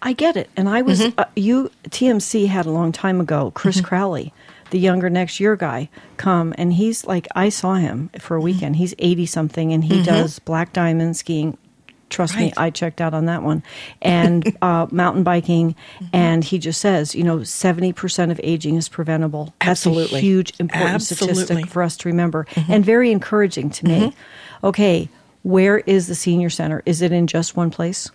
I 0.00 0.12
get 0.14 0.36
it. 0.36 0.50
And 0.56 0.68
I 0.68 0.82
was, 0.82 1.00
Mm-hmm. 1.00 1.20
uh, 1.20 1.24
you, 1.36 1.70
TMC 1.90 2.48
had 2.48 2.66
a 2.66 2.70
long 2.70 2.90
time 2.92 3.20
ago, 3.20 3.52
Chris 3.54 3.80
Crowley, 3.80 4.32
the 4.70 4.78
younger 4.78 5.08
next 5.10 5.38
year 5.38 5.54
guy, 5.54 5.88
come. 6.16 6.54
And 6.58 6.72
he's 6.72 7.04
like, 7.04 7.28
I 7.36 7.50
saw 7.50 7.74
him 7.74 8.10
for 8.18 8.36
a 8.36 8.38
Mm-hmm. 8.40 8.44
weekend. 8.44 8.76
He's 8.76 8.94
80 8.98 9.26
something 9.26 9.72
and 9.72 9.84
he 9.84 10.02
does 10.02 10.38
black 10.40 10.72
diamond 10.72 11.16
skiing. 11.16 11.56
Trust 12.10 12.36
me, 12.36 12.52
I 12.58 12.68
checked 12.70 13.00
out 13.00 13.14
on 13.14 13.24
that 13.26 13.42
one. 13.42 13.62
And 14.02 14.54
uh, 14.62 14.86
mountain 14.90 15.22
biking. 15.22 15.74
Mm-hmm. 15.74 16.04
And 16.12 16.44
he 16.44 16.58
just 16.58 16.80
says, 16.80 17.14
you 17.14 17.22
know, 17.24 17.38
70% 17.38 18.30
of 18.30 18.40
aging 18.42 18.76
is 18.76 18.88
preventable. 18.88 19.54
That's 19.60 19.86
Absolutely. 19.86 20.18
a 20.18 20.20
huge, 20.22 20.52
important 20.58 20.90
Absolutely. 20.94 21.26
Mm-hmm. 21.34 21.44
statistic 21.44 21.70
for 21.72 21.82
us 21.82 21.96
to 21.98 22.08
remember 22.08 22.46
and 22.68 22.84
very 22.84 23.12
encouraging 23.12 23.70
to 23.70 23.86
me. 23.86 24.12
Okay. 24.64 25.08
Where 25.42 25.78
is 25.78 26.06
the 26.06 26.14
senior 26.14 26.50
center? 26.50 26.82
Is 26.86 27.02
it 27.02 27.10
in 27.12 27.26
just 27.26 27.56
one 27.56 27.70
place? 27.70 28.10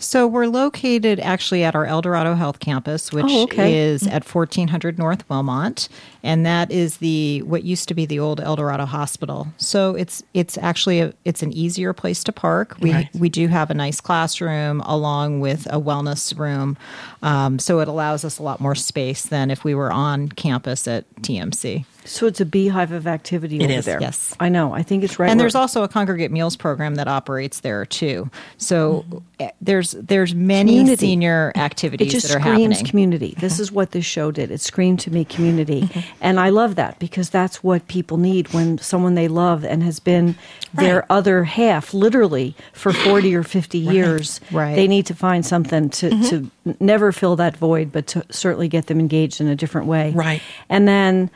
So 0.00 0.26
we're 0.28 0.46
located 0.46 1.18
actually 1.18 1.64
at 1.64 1.74
our 1.74 1.84
El 1.86 2.02
Dorado 2.02 2.34
Health 2.34 2.60
Campus, 2.60 3.10
which 3.12 3.24
Oh, 3.28 3.44
okay. 3.44 3.76
is 3.78 4.02
mm-hmm. 4.04 4.14
at 4.14 4.34
1400 4.34 4.98
North 4.98 5.28
Wilmot, 5.28 5.88
and 6.22 6.44
that 6.46 6.70
is 6.70 6.98
the 6.98 7.42
what 7.42 7.64
used 7.64 7.88
to 7.88 7.94
be 7.94 8.06
the 8.06 8.18
old 8.18 8.40
El 8.40 8.56
Dorado 8.56 8.84
Hospital. 8.86 9.48
So 9.58 9.94
it's 9.94 10.22
it's 10.34 10.58
actually 10.58 11.00
a, 11.00 11.12
it's 11.24 11.42
an 11.42 11.52
easier 11.52 11.92
place 11.92 12.24
to 12.24 12.32
park. 12.32 12.76
We 12.80 12.92
Right. 12.92 13.08
we 13.14 13.28
do 13.28 13.48
have 13.48 13.70
a 13.70 13.74
nice 13.74 14.00
classroom 14.00 14.80
along 14.82 15.40
with 15.40 15.66
a 15.66 15.80
wellness 15.80 16.36
room, 16.38 16.76
um, 17.22 17.58
so 17.58 17.80
it 17.80 17.88
allows 17.88 18.24
us 18.24 18.38
a 18.38 18.42
lot 18.42 18.60
more 18.60 18.74
space 18.74 19.22
than 19.26 19.50
if 19.50 19.64
we 19.64 19.74
were 19.74 19.92
on 19.92 20.28
campus 20.30 20.86
at 20.88 21.04
TMC. 21.22 21.84
So 22.04 22.26
it's 22.26 22.40
a 22.40 22.46
beehive 22.46 22.90
of 22.92 23.06
activity 23.06 23.58
It 23.58 23.64
over 23.64 23.72
is, 23.74 23.84
there. 23.84 24.00
yes. 24.00 24.34
I 24.40 24.48
know. 24.48 24.72
I 24.72 24.82
think 24.82 25.04
it's 25.04 25.18
right. 25.18 25.28
and 25.28 25.38
where- 25.38 25.42
there's 25.44 25.54
also 25.54 25.82
a 25.82 25.88
congregate 25.88 26.30
meals 26.30 26.56
program 26.56 26.94
that 26.94 27.06
operates 27.06 27.60
there 27.60 27.84
too. 27.84 28.30
So 28.56 29.04
eh, 29.38 29.50
there's 29.60 29.90
there's 29.92 30.34
many 30.34 30.72
Community. 30.78 30.96
senior 31.06 31.52
it 31.54 31.58
activities 31.58 32.12
just 32.12 32.28
that 32.28 32.36
are 32.36 32.40
screams 32.40 32.76
happening. 32.76 32.90
community. 32.90 33.34
This 33.38 33.60
is 33.60 33.70
what 33.70 33.90
this 33.90 34.06
show 34.06 34.30
did. 34.30 34.50
It 34.50 34.60
screamed 34.62 35.00
to 35.00 35.10
me 35.10 35.24
community, 35.26 35.82
Mm-hmm. 35.82 36.17
And 36.20 36.40
I 36.40 36.48
love 36.50 36.74
that 36.76 36.98
because 36.98 37.30
that's 37.30 37.62
what 37.62 37.86
people 37.88 38.16
need 38.16 38.52
when 38.52 38.78
someone 38.78 39.14
they 39.14 39.28
love 39.28 39.64
and 39.64 39.82
has 39.82 40.00
been 40.00 40.36
their 40.74 41.10
other 41.10 41.44
half, 41.44 41.94
literally 41.94 42.54
for 42.72 42.92
forty 42.92 43.34
or 43.34 43.42
fifty 43.42 43.78
years. 43.78 44.40
Right. 44.50 44.74
They 44.74 44.88
need 44.88 45.06
to 45.06 45.14
find 45.14 45.46
something 45.46 45.90
to 45.90 46.10
mm-hmm. 46.10 46.28
to 46.28 46.50
never 46.80 47.12
fill 47.12 47.36
that 47.36 47.56
void, 47.56 47.92
but 47.92 48.06
to 48.08 48.24
certainly 48.30 48.68
get 48.68 48.86
them 48.86 48.98
engaged 49.00 49.40
in 49.40 49.46
a 49.48 49.56
different 49.56 49.86
way. 49.86 50.12
Right. 50.12 50.42
And 50.68 50.88
then 50.88 51.30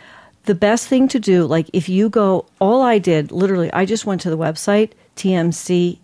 the 0.44 0.54
best 0.54 0.88
thing 0.88 1.08
to 1.08 1.20
do, 1.20 1.44
like 1.46 1.68
if 1.72 1.88
you 1.88 2.08
go, 2.08 2.46
all 2.60 2.82
I 2.82 2.98
did, 2.98 3.32
literally, 3.32 3.72
I 3.72 3.84
just 3.84 4.06
went 4.06 4.20
to 4.22 4.30
the 4.30 4.38
website, 4.38 4.90
tmcaz.com, 5.16 6.00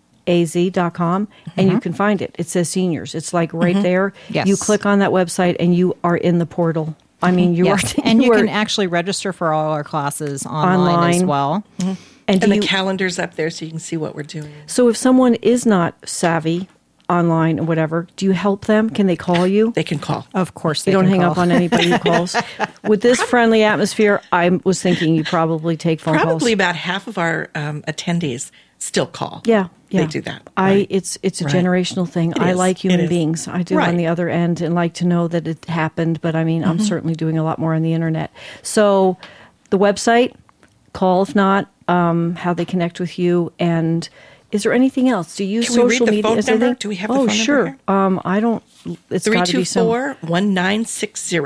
and 1.57 1.67
you 1.67 1.73
mm-hmm. 1.73 1.79
can 1.79 1.93
find 1.93 2.21
it. 2.21 2.35
It 2.39 2.47
says 2.47 2.69
seniors. 2.69 3.15
It's 3.15 3.33
like 3.33 3.53
right 3.53 3.75
mm-hmm. 3.75 3.83
there. 3.83 4.13
Yes. 4.29 4.47
You 4.47 4.55
click 4.55 4.85
on 4.85 4.99
that 4.99 5.11
website 5.11 5.57
and 5.59 5.75
you 5.75 5.97
are 6.03 6.15
in 6.15 6.39
the 6.39 6.45
portal. 6.45 6.95
I 7.21 7.31
mean, 7.31 7.53
you 7.53 7.65
Yes. 7.65 7.97
are. 7.97 8.01
and 8.05 8.23
you 8.23 8.31
are- 8.31 8.37
can 8.37 8.49
actually 8.49 8.87
register 8.87 9.33
for 9.33 9.53
all 9.53 9.71
our 9.71 9.83
classes 9.83 10.45
online, 10.45 11.09
as 11.09 11.21
Online. 11.21 11.27
well. 11.27 11.63
and 11.79 11.97
And 12.27 12.41
the 12.51 12.55
you, 12.55 12.61
calendar's 12.61 13.19
up 13.19 13.35
there 13.35 13.49
so 13.49 13.65
you 13.65 13.71
can 13.71 13.79
see 13.79 13.97
what 13.97 14.15
we're 14.15 14.23
doing. 14.23 14.53
so 14.67 14.87
if 14.89 14.95
someone 14.97 15.35
is 15.35 15.65
not 15.65 15.95
savvy 16.07 16.67
online 17.09 17.59
or 17.59 17.63
whatever, 17.63 18.05
do 18.17 18.25
you 18.27 18.31
help 18.33 18.65
them? 18.65 18.87
Can 18.89 19.07
they 19.07 19.15
call 19.15 19.47
you? 19.47 19.71
They 19.71 19.83
can 19.83 19.97
call. 19.97 20.27
Of 20.35 20.53
course, 20.53 20.85
You 20.85 20.91
they 20.91 20.93
don't 20.93 21.05
can 21.05 21.11
hang 21.13 21.21
call. 21.21 21.31
up 21.31 21.37
on 21.39 21.51
anybody 21.51 21.89
who 21.89 21.97
calls. 21.97 22.35
With 22.83 23.01
this 23.01 23.19
friendly 23.19 23.63
atmosphere, 23.63 24.21
I 24.31 24.59
was 24.63 24.79
thinking 24.81 25.15
you 25.15 25.23
probably 25.23 25.75
take 25.75 25.99
phone 26.01 26.13
calls. 26.13 26.25
Probably 26.25 26.53
about 26.53 26.75
half 26.75 27.07
of 27.07 27.17
our 27.17 27.49
um, 27.55 27.81
attendees 27.87 28.51
still 28.79 29.05
call. 29.05 29.41
Yeah, 29.45 29.67
yeah. 29.89 30.01
They 30.01 30.07
do 30.07 30.21
that. 30.21 30.41
I 30.57 30.69
Right. 30.71 30.87
it's 30.89 31.17
it's 31.21 31.41
a 31.41 31.45
Right. 31.45 31.53
generational 31.53 32.07
thing. 32.09 32.31
It 32.31 32.39
I 32.41 32.51
is. 32.51 32.57
like 32.57 32.77
human 32.77 33.07
beings. 33.07 33.47
I 33.47 33.61
do 33.63 33.79
on 33.79 33.97
the 33.97 34.07
other 34.07 34.29
end 34.29 34.61
and 34.61 34.73
like 34.73 34.93
to 34.95 35.05
know 35.05 35.27
that 35.27 35.47
it 35.47 35.65
happened, 35.65 36.21
but 36.21 36.35
I 36.35 36.43
mean, 36.43 36.61
Mm-hmm. 36.61 36.71
I'm 36.71 36.79
certainly 36.79 37.15
doing 37.15 37.37
a 37.37 37.43
lot 37.43 37.59
more 37.59 37.73
on 37.75 37.81
the 37.83 37.93
internet. 37.93 38.31
So, 38.63 39.17
the 39.69 39.77
website, 39.77 40.33
call 40.93 41.21
if 41.23 41.35
not, 41.35 41.69
um, 41.87 42.35
how 42.35 42.53
they 42.53 42.65
connect 42.65 42.99
with 42.99 43.19
you 43.19 43.51
and 43.59 44.07
is 44.51 44.63
there 44.63 44.73
anything 44.73 45.07
else? 45.09 45.35
Do 45.35 45.43
you 45.43 45.55
use 45.57 45.67
Can 45.67 45.75
we 45.75 45.83
read 45.83 45.91
social 45.91 46.05
the 46.07 46.11
media? 46.11 46.23
phone 46.23 46.35
number? 46.37 46.65
anything- 46.65 46.77
Do 46.79 46.89
we 46.89 46.95
have 46.95 47.11
oh, 47.11 47.27
sure. 47.27 47.77
Um, 47.87 48.19
I 48.25 48.39
don't. 48.39 48.63
It's 49.11 49.27
got 49.29 49.45
to 49.47 49.57
be 49.57 49.63
some 49.63 49.85
324 49.85 50.15
1960. 50.27 51.39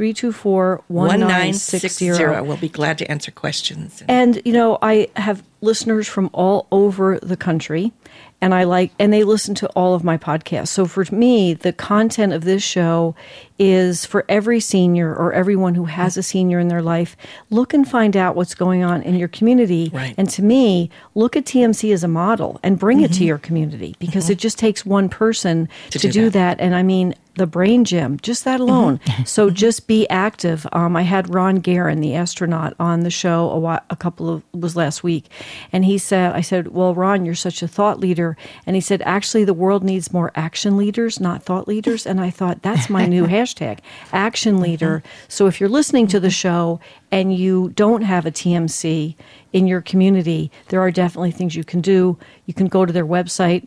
Three 0.00 0.14
two 0.14 0.32
four 0.32 0.82
one 0.88 1.20
nine 1.20 1.52
six 1.52 2.00
1960. 2.00 2.48
We'll 2.48 2.56
be 2.56 2.70
glad 2.70 2.96
to 2.96 3.10
answer 3.10 3.30
questions. 3.30 4.02
And 4.08 4.40
you 4.46 4.52
know, 4.54 4.78
I 4.80 5.10
have 5.16 5.42
listeners 5.60 6.08
from 6.08 6.30
all 6.32 6.66
over 6.72 7.18
the 7.18 7.36
country, 7.36 7.92
and 8.40 8.54
I 8.54 8.64
like, 8.64 8.92
and 8.98 9.12
they 9.12 9.24
listen 9.24 9.54
to 9.56 9.68
all 9.76 9.92
of 9.92 10.02
my 10.02 10.16
podcasts. 10.16 10.68
So 10.68 10.86
for 10.86 11.04
me, 11.12 11.52
the 11.52 11.74
content 11.74 12.32
of 12.32 12.44
this 12.44 12.62
show 12.62 13.14
is 13.58 14.06
for 14.06 14.24
every 14.26 14.58
senior 14.58 15.14
or 15.14 15.34
everyone 15.34 15.74
who 15.74 15.84
has 15.84 16.16
a 16.16 16.22
senior 16.22 16.58
in 16.58 16.68
their 16.68 16.80
life. 16.80 17.14
Look 17.50 17.74
and 17.74 17.86
find 17.86 18.16
out 18.16 18.36
what's 18.36 18.54
going 18.54 18.82
on 18.82 19.02
in 19.02 19.16
your 19.16 19.28
community. 19.28 19.90
Right. 19.92 20.14
And 20.16 20.30
to 20.30 20.42
me, 20.42 20.88
look 21.14 21.36
at 21.36 21.44
TMC 21.44 21.92
as 21.92 22.02
a 22.02 22.08
model 22.08 22.58
and 22.62 22.78
bring 22.78 23.02
it 23.02 23.08
to 23.08 23.14
mm-hmm. 23.16 23.24
your 23.24 23.38
community 23.38 23.96
because 23.98 24.24
mm-hmm. 24.24 24.32
it 24.32 24.38
just 24.38 24.58
takes 24.58 24.86
one 24.86 25.10
person 25.10 25.68
to, 25.90 25.98
To 25.98 26.08
do, 26.08 26.12
do 26.12 26.30
that. 26.30 26.58
And 26.58 26.74
I 26.74 26.82
mean, 26.82 27.14
the 27.40 27.46
brain 27.46 27.86
gym, 27.86 28.20
just 28.20 28.44
that 28.44 28.60
alone. 28.60 28.98
Mm-hmm. 28.98 29.24
so 29.36 29.48
just 29.48 29.86
be 29.86 30.06
active. 30.10 30.66
Um, 30.72 30.94
I 30.94 31.02
had 31.02 31.34
Ron 31.34 31.62
Garan, 31.62 32.02
the 32.02 32.14
astronaut, 32.14 32.74
on 32.78 33.00
the 33.00 33.10
show 33.10 33.50
a, 33.50 33.58
while, 33.58 33.80
a 33.88 33.96
couple 33.96 34.28
of 34.28 34.42
was 34.52 34.76
last 34.76 35.02
week, 35.02 35.24
and 35.72 35.86
he 35.86 35.96
said, 35.96 36.34
"I 36.34 36.42
said, 36.42 36.68
well, 36.68 36.94
Ron, 36.94 37.24
you're 37.24 37.34
such 37.34 37.62
a 37.62 37.68
thought 37.68 37.98
leader," 37.98 38.36
and 38.66 38.76
he 38.76 38.82
said, 38.82 39.00
"Actually, 39.06 39.44
the 39.44 39.54
world 39.54 39.82
needs 39.82 40.12
more 40.12 40.30
action 40.34 40.76
leaders, 40.76 41.18
not 41.18 41.42
thought 41.42 41.66
leaders." 41.66 42.06
And 42.06 42.20
I 42.20 42.28
thought 42.28 42.60
that's 42.62 42.90
my 42.90 43.06
new 43.06 43.26
hashtag, 43.36 43.78
action 44.12 44.60
leader. 44.60 44.98
Mm-hmm. 44.98 45.24
So 45.28 45.46
if 45.46 45.60
you're 45.60 45.70
listening 45.70 46.06
to 46.08 46.20
the 46.20 46.28
mm-hmm. 46.28 46.32
show 46.32 46.80
and 47.10 47.34
you 47.34 47.70
don't 47.70 48.02
have 48.02 48.26
a 48.26 48.30
TMC 48.30 49.16
in 49.54 49.66
your 49.66 49.80
community, 49.80 50.50
there 50.68 50.80
are 50.80 50.90
definitely 50.90 51.30
things 51.30 51.56
you 51.56 51.64
can 51.64 51.80
do. 51.80 52.18
You 52.44 52.52
can 52.52 52.66
go 52.68 52.84
to 52.84 52.92
their 52.92 53.06
website 53.06 53.66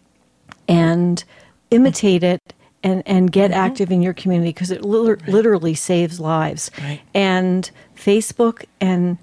and 0.67 1.23
imitate 1.71 2.23
it 2.23 2.53
and, 2.83 3.01
and 3.05 3.31
get 3.31 3.51
mm-hmm. 3.51 3.59
active 3.59 3.91
in 3.91 4.01
your 4.01 4.13
community 4.13 4.49
because 4.49 4.71
it 4.71 4.83
li- 4.83 5.15
literally 5.27 5.73
saves 5.73 6.19
lives. 6.19 6.69
Right. 6.81 7.01
And 7.13 7.69
Facebook 7.95 8.65
and 8.81 9.17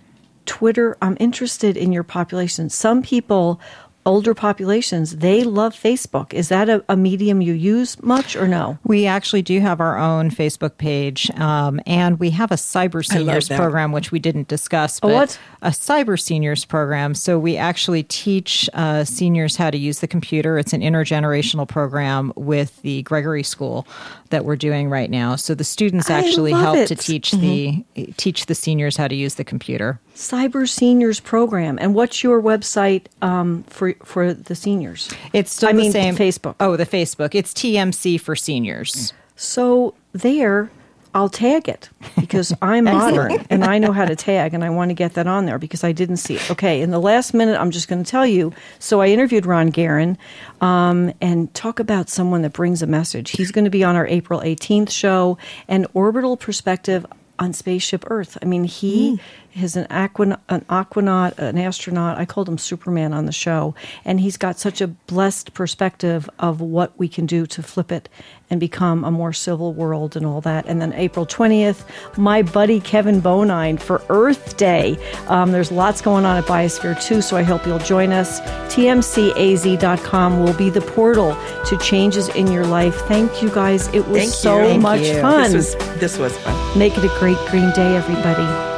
Twitter, 0.46 0.96
I'm 1.02 1.16
interested 1.20 1.76
in 1.76 1.92
your 1.92 2.02
population. 2.02 2.70
Some 2.70 3.02
people, 3.02 3.60
older 4.06 4.34
populations, 4.34 5.18
they 5.18 5.44
love 5.44 5.74
Facebook. 5.74 6.32
Is 6.32 6.48
that 6.48 6.68
a, 6.68 6.84
a 6.88 6.96
medium 6.96 7.40
you 7.40 7.52
use 7.52 8.02
much 8.02 8.36
or 8.36 8.48
no? 8.48 8.78
We 8.84 9.06
actually 9.06 9.42
do 9.42 9.60
have 9.60 9.80
our 9.80 9.98
own 9.98 10.30
Facebook 10.30 10.78
page, 10.78 11.30
um, 11.38 11.80
and 11.86 12.18
we 12.18 12.30
have 12.30 12.50
a 12.50 12.56
cyber 12.56 13.04
seniors 13.04 13.48
program, 13.48 13.92
which 13.92 14.10
we 14.10 14.18
didn't 14.18 14.48
discuss. 14.48 15.00
But 15.00 15.12
what? 15.12 15.38
A 15.62 15.70
cyber 15.70 16.20
seniors 16.20 16.64
program. 16.64 17.14
So 17.14 17.38
we 17.38 17.56
actually 17.56 18.02
teach 18.04 18.68
uh, 18.74 19.04
seniors 19.04 19.56
how 19.56 19.70
to 19.70 19.78
use 19.78 20.00
the 20.00 20.08
computer. 20.08 20.58
It's 20.58 20.72
an 20.72 20.80
intergenerational 20.80 21.68
program 21.68 22.32
with 22.36 22.80
the 22.82 23.02
Gregory 23.02 23.42
School 23.42 23.86
that 24.30 24.44
we're 24.44 24.56
doing 24.56 24.88
right 24.88 25.10
now. 25.10 25.36
So 25.36 25.54
the 25.54 25.64
students 25.64 26.08
actually 26.10 26.52
help 26.52 26.76
it. 26.76 26.86
to 26.88 26.96
teach 26.96 27.32
the 27.32 27.84
teach 28.16 28.46
the 28.46 28.54
seniors 28.54 28.96
how 28.96 29.08
to 29.08 29.14
use 29.14 29.34
the 29.34 29.44
computer. 29.44 30.00
Cyber 30.14 30.68
Seniors 30.68 31.20
Program. 31.20 31.78
And 31.80 31.94
what's 31.94 32.24
your 32.24 32.42
website 32.42 33.06
um, 33.22 33.64
for 33.64 33.94
for 34.04 34.32
the 34.32 34.54
seniors? 34.54 35.10
It's 35.32 35.52
still 35.52 35.68
I 35.68 35.72
the 35.72 35.78
mean, 35.78 35.92
same 35.92 36.16
Facebook. 36.16 36.54
Oh, 36.58 36.76
the 36.76 36.86
Facebook. 36.86 37.34
It's 37.34 37.52
TMC 37.52 38.20
for 38.20 38.34
seniors. 38.34 39.12
So 39.36 39.94
there, 40.12 40.70
I'll 41.14 41.28
tag 41.28 41.68
it 41.68 41.90
because 42.18 42.54
I'm 42.62 42.84
modern 42.84 43.44
and 43.50 43.64
I 43.64 43.78
know 43.78 43.92
how 43.92 44.04
to 44.04 44.14
tag 44.14 44.54
and 44.54 44.62
I 44.62 44.70
want 44.70 44.90
to 44.90 44.94
get 44.94 45.14
that 45.14 45.26
on 45.26 45.46
there 45.46 45.58
because 45.58 45.82
I 45.82 45.92
didn't 45.92 46.18
see 46.18 46.36
it. 46.36 46.50
Okay, 46.50 46.80
in 46.80 46.90
the 46.90 47.00
last 47.00 47.34
minute, 47.34 47.58
I'm 47.58 47.70
just 47.70 47.88
going 47.88 48.02
to 48.02 48.08
tell 48.08 48.26
you. 48.26 48.52
So 48.78 49.00
I 49.00 49.08
interviewed 49.08 49.46
Ron 49.46 49.72
Garan 49.72 50.16
um, 50.60 51.12
and 51.20 51.52
talk 51.54 51.80
about 51.80 52.08
someone 52.08 52.42
that 52.42 52.52
brings 52.52 52.82
a 52.82 52.86
message. 52.86 53.32
He's 53.32 53.50
going 53.50 53.64
to 53.64 53.70
be 53.70 53.82
on 53.82 53.96
our 53.96 54.06
April 54.06 54.40
18th 54.40 54.90
show 54.90 55.38
an 55.68 55.86
Orbital 55.94 56.36
Perspective 56.36 57.04
on 57.38 57.52
Spaceship 57.52 58.04
Earth. 58.08 58.36
I 58.42 58.44
mean, 58.44 58.64
he 58.64 59.12
mm. 59.12 59.20
Is 59.54 59.76
an, 59.76 59.86
aquan- 59.86 60.38
an 60.48 60.60
aquanaut, 60.70 61.36
an 61.38 61.58
astronaut. 61.58 62.18
I 62.18 62.24
called 62.24 62.48
him 62.48 62.56
Superman 62.56 63.12
on 63.12 63.26
the 63.26 63.32
show. 63.32 63.74
And 64.04 64.20
he's 64.20 64.36
got 64.36 64.58
such 64.58 64.80
a 64.80 64.86
blessed 64.86 65.54
perspective 65.54 66.30
of 66.38 66.60
what 66.60 66.96
we 66.98 67.08
can 67.08 67.26
do 67.26 67.46
to 67.46 67.62
flip 67.62 67.90
it 67.90 68.08
and 68.48 68.60
become 68.60 69.04
a 69.04 69.10
more 69.10 69.32
civil 69.32 69.72
world 69.72 70.16
and 70.16 70.24
all 70.24 70.40
that. 70.42 70.66
And 70.66 70.80
then 70.80 70.92
April 70.92 71.26
20th, 71.26 71.84
my 72.16 72.42
buddy 72.42 72.80
Kevin 72.80 73.20
Bonine 73.20 73.80
for 73.80 74.02
Earth 74.08 74.56
Day. 74.56 74.96
Um, 75.28 75.52
there's 75.52 75.70
lots 75.72 76.00
going 76.00 76.24
on 76.24 76.36
at 76.36 76.44
Biosphere 76.44 77.00
2, 77.02 77.22
so 77.22 77.36
I 77.36 77.42
hope 77.42 77.66
you'll 77.66 77.78
join 77.78 78.12
us. 78.12 78.40
TMCAZ.com 78.74 80.42
will 80.44 80.54
be 80.54 80.70
the 80.70 80.80
portal 80.80 81.36
to 81.66 81.76
changes 81.78 82.28
in 82.30 82.50
your 82.50 82.66
life. 82.66 82.94
Thank 83.02 83.42
you 83.42 83.50
guys. 83.50 83.88
It 83.88 84.06
was 84.06 84.18
Thank 84.18 84.32
so 84.32 84.72
you. 84.72 84.80
much 84.80 85.00
you. 85.02 85.20
fun. 85.20 85.52
This 85.52 85.74
was, 85.74 85.98
this 86.00 86.18
was 86.18 86.36
fun. 86.38 86.78
Make 86.78 86.96
it 86.96 87.04
a 87.04 87.18
great 87.18 87.38
green 87.48 87.70
day, 87.72 87.96
everybody. 87.96 88.69